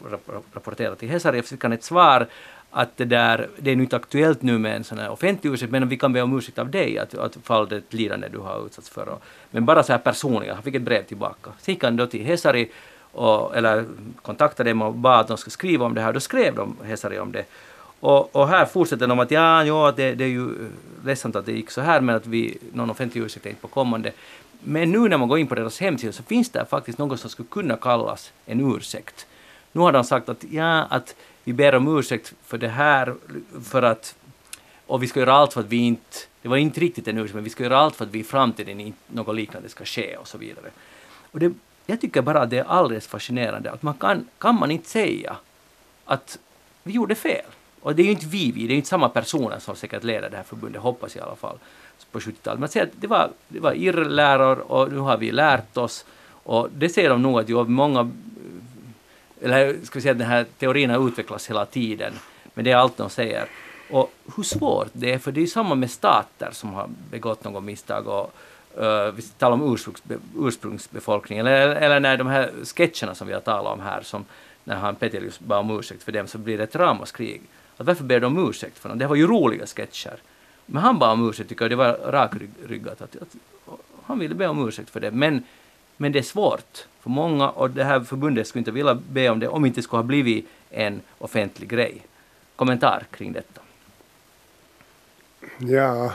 [0.54, 2.26] rapporterat till Hesari, fick han ett svar
[2.70, 5.88] att det där, det är inte aktuellt nu med en sån här offentlig ursäkt, men
[5.88, 8.90] vi kan be om ursäkt av dig, att, att fall det lidande du har utsatts
[8.90, 9.08] för.
[9.08, 11.50] Och, men bara så här personligen, han fick ett brev tillbaka.
[11.60, 12.70] Sen gick han då till Hesari,
[13.12, 13.84] och, eller
[14.22, 17.18] kontaktade dem och bad att de skulle skriva om det här, då skrev de Hesari
[17.18, 17.44] om det.
[18.00, 20.48] Och, och här fortsätter de att ja, ja det, det är ju
[21.04, 23.68] ledsamt att det gick så här, men att vi, någon offentlig ursäkt är inte på
[23.68, 24.12] kommande.
[24.64, 27.30] Men nu när man går in på deras hemsida så finns det faktiskt något som
[27.30, 29.26] skulle kunna kallas en ursäkt.
[29.72, 33.14] Nu har de sagt att, ja, att vi ber om ursäkt för det här,
[33.64, 34.14] för att,
[34.86, 37.34] och vi ska göra allt för att vi inte, det var inte riktigt en ursäkt,
[37.34, 40.16] men vi ska göra allt för att vi i framtiden inte något liknande ska ske
[40.16, 40.70] och så vidare.
[41.30, 41.52] Och det,
[41.86, 45.36] jag tycker bara att det är alldeles fascinerande att man kan, kan man inte säga
[46.04, 46.38] att
[46.82, 47.44] vi gjorde fel.
[47.80, 50.30] Och det är ju inte vi, vi det är inte samma personer som säkert leder
[50.30, 51.58] det här förbundet, hoppas jag i alla fall
[52.04, 52.60] på 70-talet.
[52.60, 56.04] Man säger att det var, det var irrläror och nu har vi lärt oss.
[56.44, 58.10] Och det säger de nog att ju många,
[59.42, 62.12] eller ska vi säga att den här teorin har utvecklats hela tiden.
[62.54, 63.46] Men det är allt de säger.
[63.90, 67.44] Och hur svårt det är, för det är ju samma med stater som har begått
[67.44, 68.06] något misstag.
[68.08, 68.34] Och,
[68.80, 70.02] uh, vi talar om ursprungs,
[70.38, 74.24] ursprungsbefolkningen, eller, eller när de här sketcherna som vi har talat om här, som
[74.64, 77.42] när han Petelius bad om ursäkt för dem, så blir det ett ramaskrig.
[77.76, 78.98] Att varför ber de om ursäkt för dem?
[78.98, 80.16] Det var ju roliga sketcher.
[80.72, 83.02] Men han bad om ursäkt, tycker jag, det var rakryggat.
[83.02, 83.36] Att, att,
[84.02, 85.10] han ville be om ursäkt för det.
[85.10, 85.42] Men,
[85.96, 89.40] men det är svårt för många och det här förbundet skulle inte vilja be om
[89.40, 92.06] det om det inte skulle ha blivit en offentlig grej.
[92.56, 93.60] Kommentar kring detta?
[95.58, 96.12] Ja,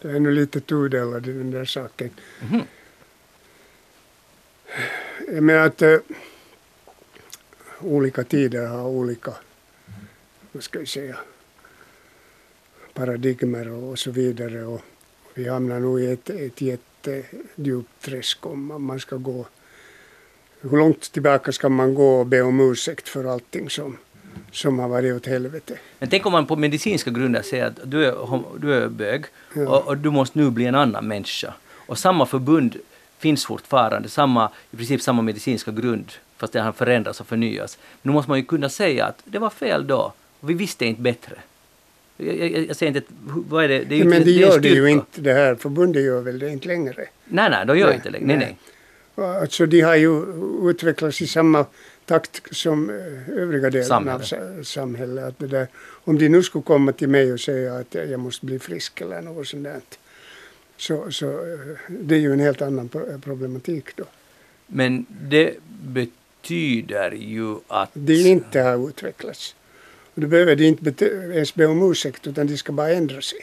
[0.00, 2.10] det är nog lite tudelat i den där saken.
[2.50, 2.62] Mm.
[5.28, 5.98] Jag menar att äh,
[7.80, 9.32] olika tider har olika,
[10.52, 11.16] vad ska jag säga,
[12.96, 14.64] paradigmer och så vidare.
[14.64, 14.80] Och
[15.34, 19.46] vi hamnar nog i ett, ett jättedjupt träsk om man ska gå.
[20.60, 23.96] Hur långt tillbaka ska man gå och be om ursäkt för allting som,
[24.52, 25.78] som har varit åt helvete?
[25.98, 29.24] Men tänk om man på medicinska grunder säger att du är, du är bög
[29.54, 29.68] ja.
[29.68, 31.54] och, och, du måste nu bli en annan människa.
[31.86, 32.76] Och samma förbund
[33.18, 37.78] finns fortfarande, samma, i princip samma medicinska grund, fast det har förändrats och förnyats.
[38.02, 40.86] Men nu måste man ju kunna säga att det var fel då, och vi visste
[40.86, 41.36] inte bättre.
[42.16, 43.12] Jag, jag, jag säger inte
[43.48, 43.84] vad är det?
[43.84, 45.20] det är men det, det gör det ju inte.
[45.20, 46.94] Det här förbundet gör väl det inte längre?
[47.24, 48.26] Nej, nej, de gör nej, inte längre.
[48.26, 48.56] Nej, nej.
[49.14, 49.36] nej.
[49.40, 50.22] Alltså de har ju
[50.70, 51.66] utvecklats i samma
[52.04, 54.58] takt som eh, övriga delar Samhälle.
[54.58, 55.24] av samhället.
[55.24, 55.66] Att det där,
[56.04, 59.22] om de nu skulle komma till mig och säga att jag måste bli frisk eller
[59.22, 59.80] något sånt där.
[60.76, 61.58] Så, så eh,
[61.88, 62.88] det är ju en helt annan
[63.24, 64.04] problematik då.
[64.66, 65.54] Men det
[65.84, 67.90] betyder ju att...
[67.92, 69.55] Det inte har utvecklats.
[70.16, 73.38] Och då behöver de inte ens be om ursäkt utan de ska bara ändra sig.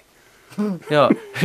[0.90, 1.12] ja,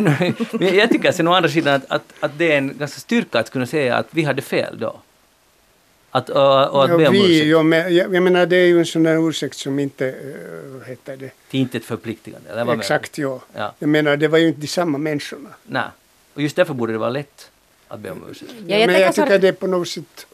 [0.52, 3.38] men jag tycker sen å andra sidan att, att, att det är en ganska styrka
[3.38, 5.00] att kunna säga att vi hade fel då.
[6.10, 7.46] Att, och, och att ja, be om vi, ursäkt.
[7.46, 10.84] Ja, men, jag, jag menar det är ju en sån där ursäkt som inte, uh,
[10.86, 11.30] heter det?
[11.50, 13.40] Till inte ett förpliktigande, eller vad Exakt, ja.
[13.54, 13.74] ja.
[13.78, 15.48] Jag menar det var ju inte de samma människorna.
[15.66, 15.88] Nej,
[16.34, 17.50] och just därför borde det vara lätt
[17.88, 18.52] att be om ursäkt.
[18.66, 20.26] Ja, jag men jag tycker att det är på något sätt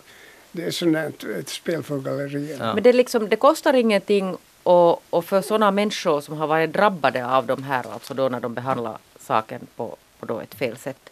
[0.53, 2.57] det är sånt ett spel för galleriet.
[2.61, 2.75] Ja.
[2.75, 7.27] Men det, liksom, det kostar ingenting och, och för sådana människor som har varit drabbade
[7.27, 11.11] av de här, alltså då när de behandlar saken på, på då ett fel sätt,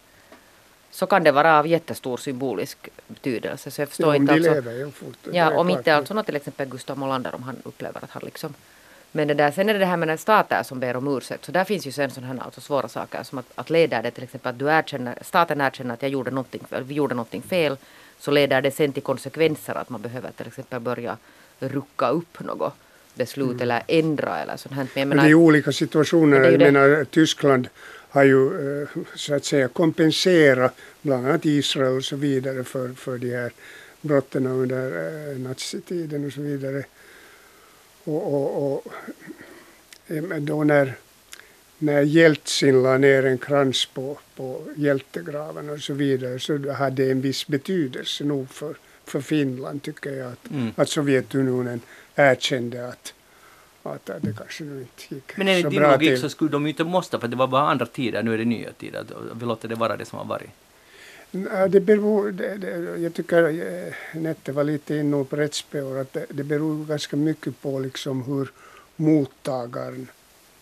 [0.91, 3.71] så kan det vara av jättestor symbolisk betydelse.
[3.71, 5.19] Så jag förstår ja, inte alltså, lever ju fort.
[5.33, 8.55] Ja, om inte alltså till exempel Gustav Molander om han upplever att han liksom
[9.15, 11.45] men det där, sen är det det här med när stater som ber om ursäkt.
[11.45, 14.11] Så där finns ju sen sådana här alltså svåra saker som att, att leder det
[14.11, 17.77] till exempel att du erkänner, staten erkänner att jag gjorde någonting, vi gjorde någonting fel.
[18.19, 21.17] Så leder det sen till konsekvenser att man behöver till exempel börja
[21.61, 22.75] rucka upp något
[23.15, 23.63] beslut mm.
[23.63, 24.87] eller ändra eller sånt här.
[24.95, 26.51] Men, menar, det är olika situationer.
[26.51, 27.69] Jag menar, Tyskland
[28.09, 33.19] har ju eh, så att säga kompenserat bland annat Israel och så vidare för, för
[33.19, 33.53] de här
[34.01, 34.87] brotten under
[35.31, 36.85] äh, nazitiden och så vidare.
[38.05, 38.93] Och, och, och
[40.41, 40.95] då när,
[41.79, 47.11] när Jeltsin la ner en krans på, på hjältegraven och så vidare så hade det
[47.11, 50.71] en viss betydelse nog för, för Finland tycker jag att, mm.
[50.77, 51.81] att Sovjetunionen
[52.15, 53.15] erkände att,
[53.83, 56.85] att det kanske nu inte gick Men enligt din logik så skulle de ju inte
[56.85, 59.05] måste för det var bara andra tider, nu är det nya tider.
[59.35, 60.51] Vi låter det vara det som har varit.
[61.71, 66.27] Det beror, det, det, jag tycker eh, Nette var lite inne på rättsspår att det,
[66.29, 68.51] det beror ganska mycket på liksom hur
[68.97, 70.09] mottagaren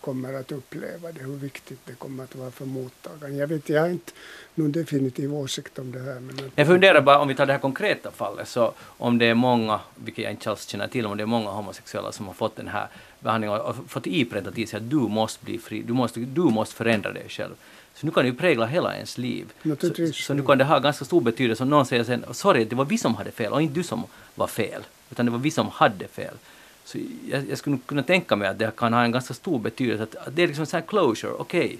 [0.01, 3.37] kommer att uppleva det, hur viktigt det kommer att vara för mottagaren.
[3.37, 4.11] Jag vet, jag har inte
[4.55, 6.19] någon definitiv åsikt om det här.
[6.19, 9.33] Men Jag funderar bara, om vi tar det här konkreta fallet, så om det är
[9.33, 12.55] många, vilket jag inte alls känner till, om det är många homosexuella som har fått
[12.55, 12.87] den här
[13.19, 16.75] behandlingen och fått ipräntat i sig att du måste bli fri, du måste, du måste
[16.75, 17.53] förändra dig själv.
[17.93, 19.53] Så nu kan det ju prägla hela ens liv.
[19.81, 22.75] Så, så nu kan det ha ganska stor betydelse om någon säger sen, sorry, det
[22.75, 24.03] var vi som hade fel och inte du som
[24.35, 26.35] var fel, utan det var vi som hade fel.
[26.91, 26.97] Så
[27.29, 30.15] jag, jag skulle kunna tänka mig att det kan ha en ganska stor betydelse, att,
[30.15, 31.79] att det är liksom så här closure, okej,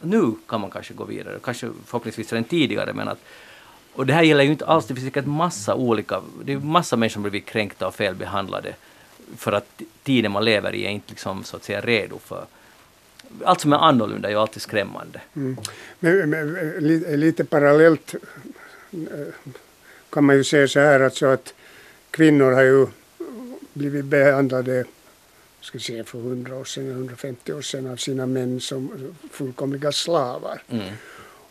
[0.00, 3.18] nu kan man kanske gå vidare, kanske förhoppningsvis redan tidigare, men att
[3.92, 6.96] och det här gäller ju inte alls, det finns säkert massa olika, det är massa
[6.96, 8.74] människor som blivit kränkta och felbehandlade
[9.36, 12.46] för att tiden man lever i är inte liksom så att säga redo för
[13.44, 15.20] allt som är annorlunda är ju alltid skrämmande.
[15.36, 15.56] Mm.
[16.00, 18.14] Men, men, lite, lite parallellt
[18.92, 19.34] eh,
[20.10, 21.54] kan man ju säga så här alltså att
[22.10, 22.86] kvinnor har ju
[23.74, 24.84] blivit behandlade
[25.60, 30.62] ska säga för 100 år sedan, 150 år sedan av sina män som fullkomliga slavar.
[30.68, 30.92] Mm.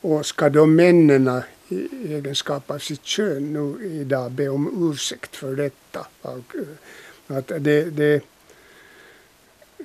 [0.01, 5.55] Och ska då männen i egenskap av sitt kön nu idag be om ursäkt för
[5.55, 6.07] detta?
[6.23, 8.21] Eh, Att det, det,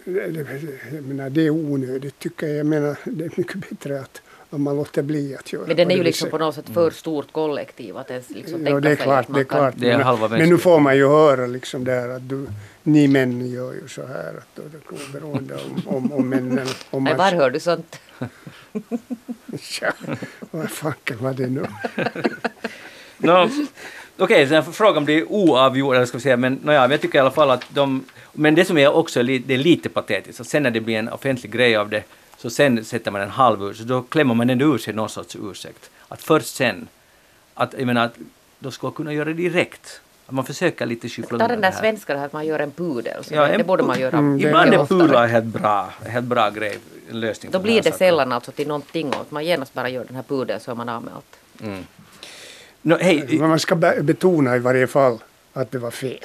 [0.04, 2.56] jag menar, det är onödigt tycker jag.
[2.56, 5.90] Jag menar, det är mycket bättre att om man låter bli att göra Men den
[5.90, 8.96] är ju liksom på något sätt för stort kollektiv att ens liksom Ja, det är
[8.96, 9.26] klart.
[9.34, 9.74] Det är klart.
[9.76, 12.46] Det är men, halva men nu får man ju höra liksom där att du,
[12.82, 14.34] ni män gör ju så här.
[14.38, 16.66] Att då är det oberoende om, om, om männen...
[16.90, 18.00] Om Nej, var hör du sånt?
[19.80, 19.92] Ja,
[20.50, 21.66] vad fanken var det nu?
[23.18, 23.48] No,
[24.18, 27.18] Okej, så här frågan blir oavgjord, eller ska vi säga, men, nåja, men jag tycker
[27.18, 28.04] i alla fall att de...
[28.32, 31.08] Men det som är också det är lite patetiskt, att sen när det blir en
[31.08, 32.02] offentlig grej av det,
[32.38, 35.08] så sen sätter man en halv ur, så då klämmer man ändå ur sig någon
[35.08, 35.90] sorts ursäkt.
[36.08, 36.88] Att först sen,
[37.54, 38.14] att jag menar, att
[38.58, 40.00] då skulle man kunna göra det direkt.
[40.26, 41.80] Att man försöker lite skyffla Ta undan den det där här.
[41.80, 43.24] svenska där att man gör en pudel.
[43.24, 46.26] Så Ja, det, en borde man göra Mm, det- Ibland är en helt bra, helt
[46.26, 46.78] bra grej,
[47.10, 49.88] en lösning Då blir den det sällan alltså till någonting och att man genast bara
[49.88, 51.36] gör den här pudeln så är man av med allt.
[51.62, 51.84] Mm.
[52.82, 52.96] No,
[53.40, 55.18] Men man ska be- betona i varje fall
[55.52, 56.18] att det var fel.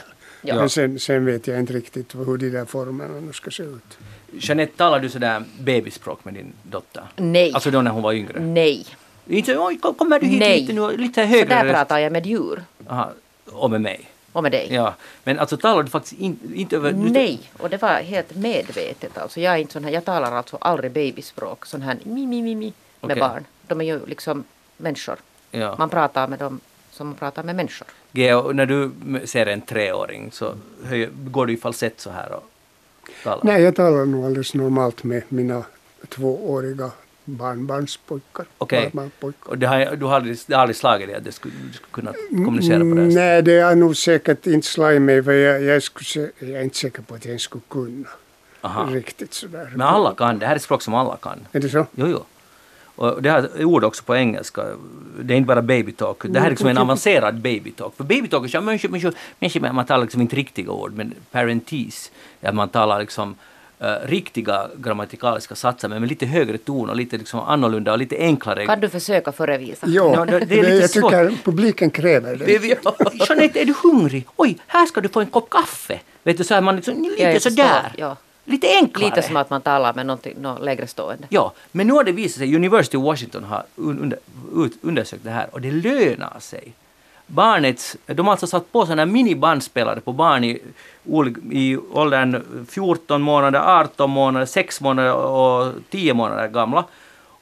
[0.45, 0.55] Ja.
[0.55, 3.97] Men sen, sen vet jag inte riktigt hur de där formerna nu ska se ut.
[4.39, 7.03] Jeanette, talar du sådär babyspråk med din dotter?
[7.15, 7.53] Nej.
[7.53, 8.39] Alltså då när hon var yngre?
[8.39, 8.85] Nej.
[9.27, 10.61] Inte så, oj, kom- kommer du hit Nej.
[10.61, 11.73] lite nu, lite Så högre där röst.
[11.75, 12.63] pratar jag med djur.
[12.87, 13.11] Aha,
[13.45, 14.09] och med mig.
[14.31, 14.67] Och med dig.
[14.71, 16.91] Ja, men alltså talar du faktiskt in, inte över...
[16.91, 19.17] Nej, och det var helt medvetet.
[19.17, 22.41] Alltså jag, är inte sån här, jag talar alltså aldrig babyspråk, sån här mi, mi,
[22.41, 23.19] mi, mi med Okej.
[23.19, 23.45] barn.
[23.67, 24.43] De är ju liksom
[24.77, 25.15] människor.
[25.51, 25.75] Ja.
[25.79, 26.59] Man pratar med dem
[26.93, 27.87] som man pratar med människor.
[28.11, 28.91] Geo, när du
[29.25, 30.53] ser en treåring så
[31.13, 32.43] går du i falsett så här och
[33.23, 33.43] talar?
[33.43, 35.63] Nej, jag talar nog alldeles normalt med mina
[36.09, 36.91] tvååriga
[37.25, 38.45] barnbarnspojkar.
[38.57, 38.81] Okej.
[38.83, 39.49] Barnbarnspojkar.
[39.49, 41.73] Och det har, du har aldrig, det har aldrig slagit dig att du skulle, du
[41.73, 43.15] skulle kunna kommunicera på det här sättet?
[43.15, 45.23] Nej, det har nog säkert inte slagit mig.
[45.23, 48.09] För jag, jag, skulle, jag är inte säker på att jag ens skulle kunna.
[48.61, 48.89] Aha.
[48.91, 49.69] Riktigt sådär.
[49.71, 51.47] Men alla kan, det här är språk som alla kan.
[51.51, 51.85] Är det så?
[51.95, 52.23] Jo, jo.
[52.95, 54.63] Och det här är ord också på engelska.
[55.19, 56.17] Det är inte bara baby talk.
[56.29, 57.95] Det här är liksom en avancerad baby talk.
[57.97, 60.93] För baby talk är så här, människor, människor, människor, man talar liksom inte riktiga ord,
[60.95, 63.35] men parentis, ja, man talar liksom
[63.79, 68.17] eh, riktiga grammatikaliska satser men med lite högre ton och lite liksom annorlunda och lite
[68.17, 68.65] enklare.
[68.65, 69.87] Kan du försöka förevisa?
[69.87, 71.11] Ja, Ja, det- det är lite jag svårt.
[71.11, 72.51] tycker publiken kräver det.
[73.29, 74.25] Jeanette, är du hungrig?
[74.35, 75.99] Oj, här ska du få en kopp kaffe.
[76.23, 77.93] Vet du, så är man liksom lite sådär.
[77.97, 78.17] Ja.
[78.45, 79.09] Lite enklare.
[79.09, 80.25] Lite som att man talar med något
[80.61, 81.27] lägre stående.
[81.29, 84.19] Ja, men nu har det visat sig, University of Washington har un- under,
[84.55, 86.73] ut, undersökt det här och det lönar sig.
[87.27, 90.61] Barnets, de har alltså satt på sådana minibandspelare på barn i,
[91.51, 96.83] i åldern 14 månader, 18 månader, 6 månader och 10 månader gamla.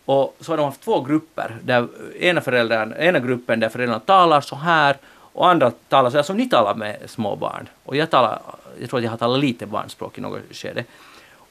[0.06, 1.88] Och så har de haft två grupper, där
[2.20, 4.98] ena, föräldern, ena gruppen där föräldrarna talar så här
[5.34, 7.70] och andra talar så här som ni talar med små barn.
[7.84, 8.42] Och jag, talar,
[8.80, 10.84] jag tror att jag har talat lite barnspråk i något skede.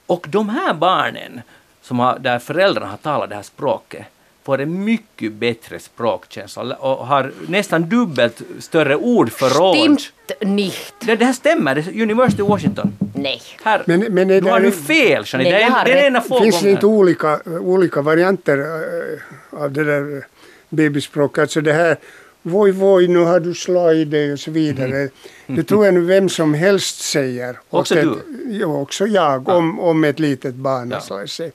[0.05, 1.41] Och de här barnen,
[1.81, 4.05] som har, där föräldrarna har talat det här språket,
[4.43, 9.75] får en mycket bättre språkkänsla och har nästan dubbelt större ordförråd.
[9.75, 10.11] Stimmt
[10.41, 10.93] nicht.
[10.99, 12.93] Det, det här stämmer, det är University of Washington.
[13.15, 13.41] Nej.
[13.63, 15.51] Här, Men, men är du har nu fel, Jeanette.
[15.51, 19.83] Det är, det är ena få finns det inte olika, olika varianter eh, av det
[19.83, 20.25] där
[20.69, 21.41] babyspråket?
[21.41, 21.97] Alltså det här
[22.43, 25.09] Voj, voj, nu har du slagit dig och så vidare.
[25.47, 27.47] Det tror jag nu vem som helst säger.
[27.53, 27.59] Mhm.
[27.69, 28.19] Också Och du?
[28.59, 30.99] Ja, också jag, om, om ett litet barn Ja.
[30.99, 31.51] slagit sig.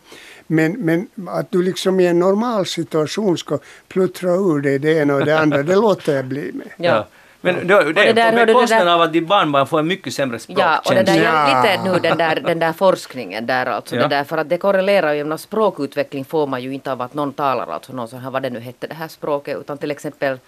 [0.46, 3.58] Men, men att du liksom i en normal situation ska
[3.88, 6.68] pluttra ur dig det ena och det andra, det låter jag bli med.
[6.76, 7.06] Ja.
[7.40, 10.14] Men då, det, det där, på bekostnad där- av att ditt barnbarn får en mycket
[10.14, 11.30] sämre Ja, och det där språkkänsla.
[11.30, 11.62] är Ja.
[11.62, 13.96] lite nu den där, den där forskningen där alltså.
[13.96, 14.02] Ja.
[14.02, 17.14] Det där, för att det korrelerar ju med språkutveckling får man ju inte av att
[17.14, 19.90] någon talar alltså någon sån här, vad det nu hette det här språket, utan till
[19.90, 20.38] exempel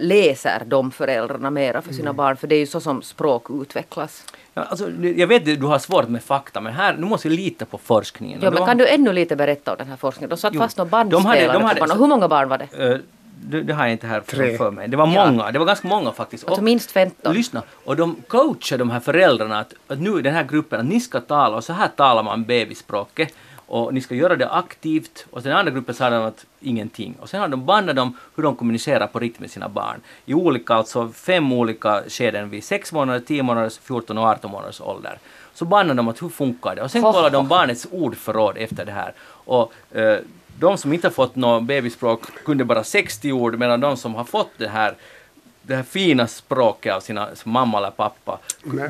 [0.00, 2.36] läser de föräldrarna mera för sina barn.
[2.36, 4.24] För det är ju så som språk utvecklas.
[4.54, 7.36] Ja, alltså, jag vet att du har svårt med fakta, men här nu måste vi
[7.36, 8.38] lita på forskningen.
[8.42, 10.30] Ja, men de- kan du ännu lite berätta om den här forskningen?
[10.30, 11.90] De satt Jo, fast några de hade- bandspelare de hade- på barn.
[11.90, 12.88] Och hur många barn var det?
[12.92, 12.98] Eh,
[13.40, 14.48] det, det har jag inte här Tre.
[14.48, 14.88] framför mig.
[14.88, 15.26] Det var Ja.
[15.30, 16.44] många, det var ganska många faktiskt.
[16.44, 17.34] Alltså Och- minst 15.
[17.34, 20.86] Lyssna, och de coachar de här föräldrarna att, att nu i den här gruppen att
[20.86, 23.34] ni ska tala och så här talar man bebisspråket
[23.66, 27.16] och ni ska göra det aktivt och sen den andra gruppen sa de att ingenting.
[27.20, 30.00] Och sen har de bandat dem hur de kommunicerar på riktigt med sina barn.
[30.26, 34.80] I olika, alltså fem olika skeden vid 6 månader, 10 månaders, 14 och 18 månaders
[34.80, 35.18] ålder.
[35.54, 36.82] Så bandar de att hur funkar det?
[36.82, 39.14] Och sen ho, de barnets ordförråd efter det här.
[39.28, 40.18] Och eh,
[40.58, 44.24] de som inte har fått något bebisspråk kunde bara 60 ord medan de som har
[44.24, 44.94] fått det här
[45.66, 48.38] det här fina språket av sina mamma eller pappa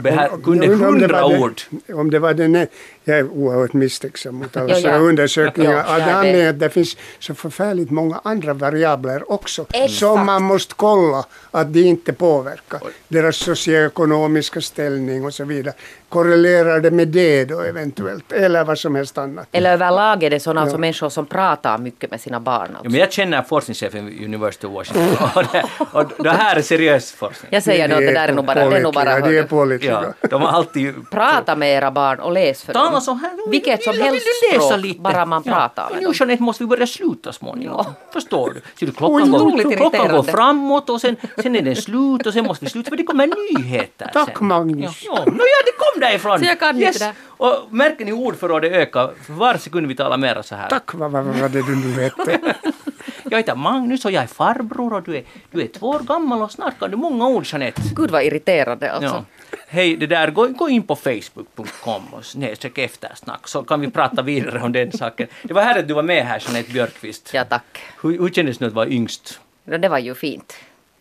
[0.01, 1.61] behär, om- kunde hundra var det- ord.
[1.95, 2.67] Om det var den,
[3.05, 5.03] jag är oerhört misstänksam mot alla Ja, sådana ja.
[5.03, 5.73] undersökningar.
[5.73, 9.67] Ja, av jag den anledningen att det finns så förfärligt många andra variabler också.
[9.73, 9.93] Exakt.
[9.93, 12.81] Som man måste kolla att de inte påverkar.
[13.09, 15.75] Deras socioekonomiska ställning och så vidare.
[16.09, 18.33] Korrelerar det med det då eventuellt?
[18.33, 19.49] Eller vad som helst annat.
[19.53, 20.63] Eller överlag är det sådana Ja.
[20.63, 22.69] alltså människor som pratar mycket med sina barn.
[22.83, 26.63] Ja, men jag känner forskningschefen vid University of Washington och det, och det här är
[26.67, 27.49] seriös forskning.
[27.53, 28.69] Jag säger nog att det där är nog bara...
[28.69, 30.15] Det är nog bara de är pålitliga.
[30.21, 31.11] Ja, de har alltid...
[31.11, 33.01] Prata med era barn och läs för Tala dem.
[33.01, 33.51] så här.
[33.51, 35.01] Vilket som helst språk, lite?
[35.01, 35.89] bara man pratar ja.
[35.95, 36.15] med Nu dem.
[36.19, 37.85] Jeanette måste vi börja sluta småningom.
[37.87, 37.95] Ja.
[38.13, 38.61] Förstår du?
[38.79, 42.45] Så du klockan, går, klockan går framåt och sen, sen är den slut och sen
[42.45, 44.47] måste vi sluta för det kommer nyheter Tack, sen.
[44.47, 45.03] Magnus.
[45.05, 45.33] Ja, ja.
[45.33, 46.39] No, ja det kom därifrån.
[46.39, 47.13] Så jag kan inte det.
[47.37, 49.11] Och märker ni ordförrådet ökar?
[49.27, 50.69] För varje sekund vi talar mer så här.
[50.69, 52.55] Tack, vad vad var det du nu hette?
[53.31, 56.43] Jag heter Magnus och jag är farbror och du är, du är två år gammal
[56.43, 57.83] och snart kan du många ord Jeanette.
[57.97, 59.25] Gud vad irriterande alltså.
[59.51, 59.57] Ja.
[59.69, 64.23] Hej, det där, gå, gå in på facebook.com och snedstreck eftersnack så kan vi prata
[64.23, 65.29] vidare om den saken.
[65.43, 67.31] Det var härligt att du var med här Jeanette Björkqvist.
[67.35, 67.83] Ja, tack.
[68.03, 69.41] Hur, hur kändes det nu att vara yngst?
[69.65, 70.57] Ja, Det var ju fint.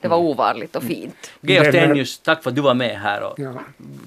[0.05, 0.23] Det Mm.
[0.23, 1.31] var ovanligt och fint.
[1.41, 3.53] Georg Det var- Stenius, tack för att du var med här och Ja.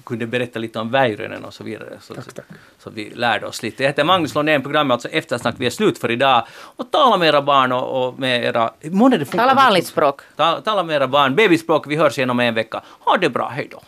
[0.05, 1.89] kunde berätta lite om Väyrynen och så vidare.
[2.01, 2.45] Så, Tack, tack.
[2.79, 3.83] så vi lärde oss lite.
[3.83, 5.55] Jag heter Magnus Lundén, programmet alltså Eftersnack.
[5.59, 6.47] Vi är slut för idag.
[6.77, 8.71] Och tala med era barn och, och med era...
[8.83, 9.25] Månne det.
[9.25, 10.21] Tala vanligt språk.
[10.37, 11.35] Tala, tala med era barn.
[11.35, 12.83] Babyspråk, vi hörs igen om en vecka.
[13.01, 13.81] Ha det bra, hej då.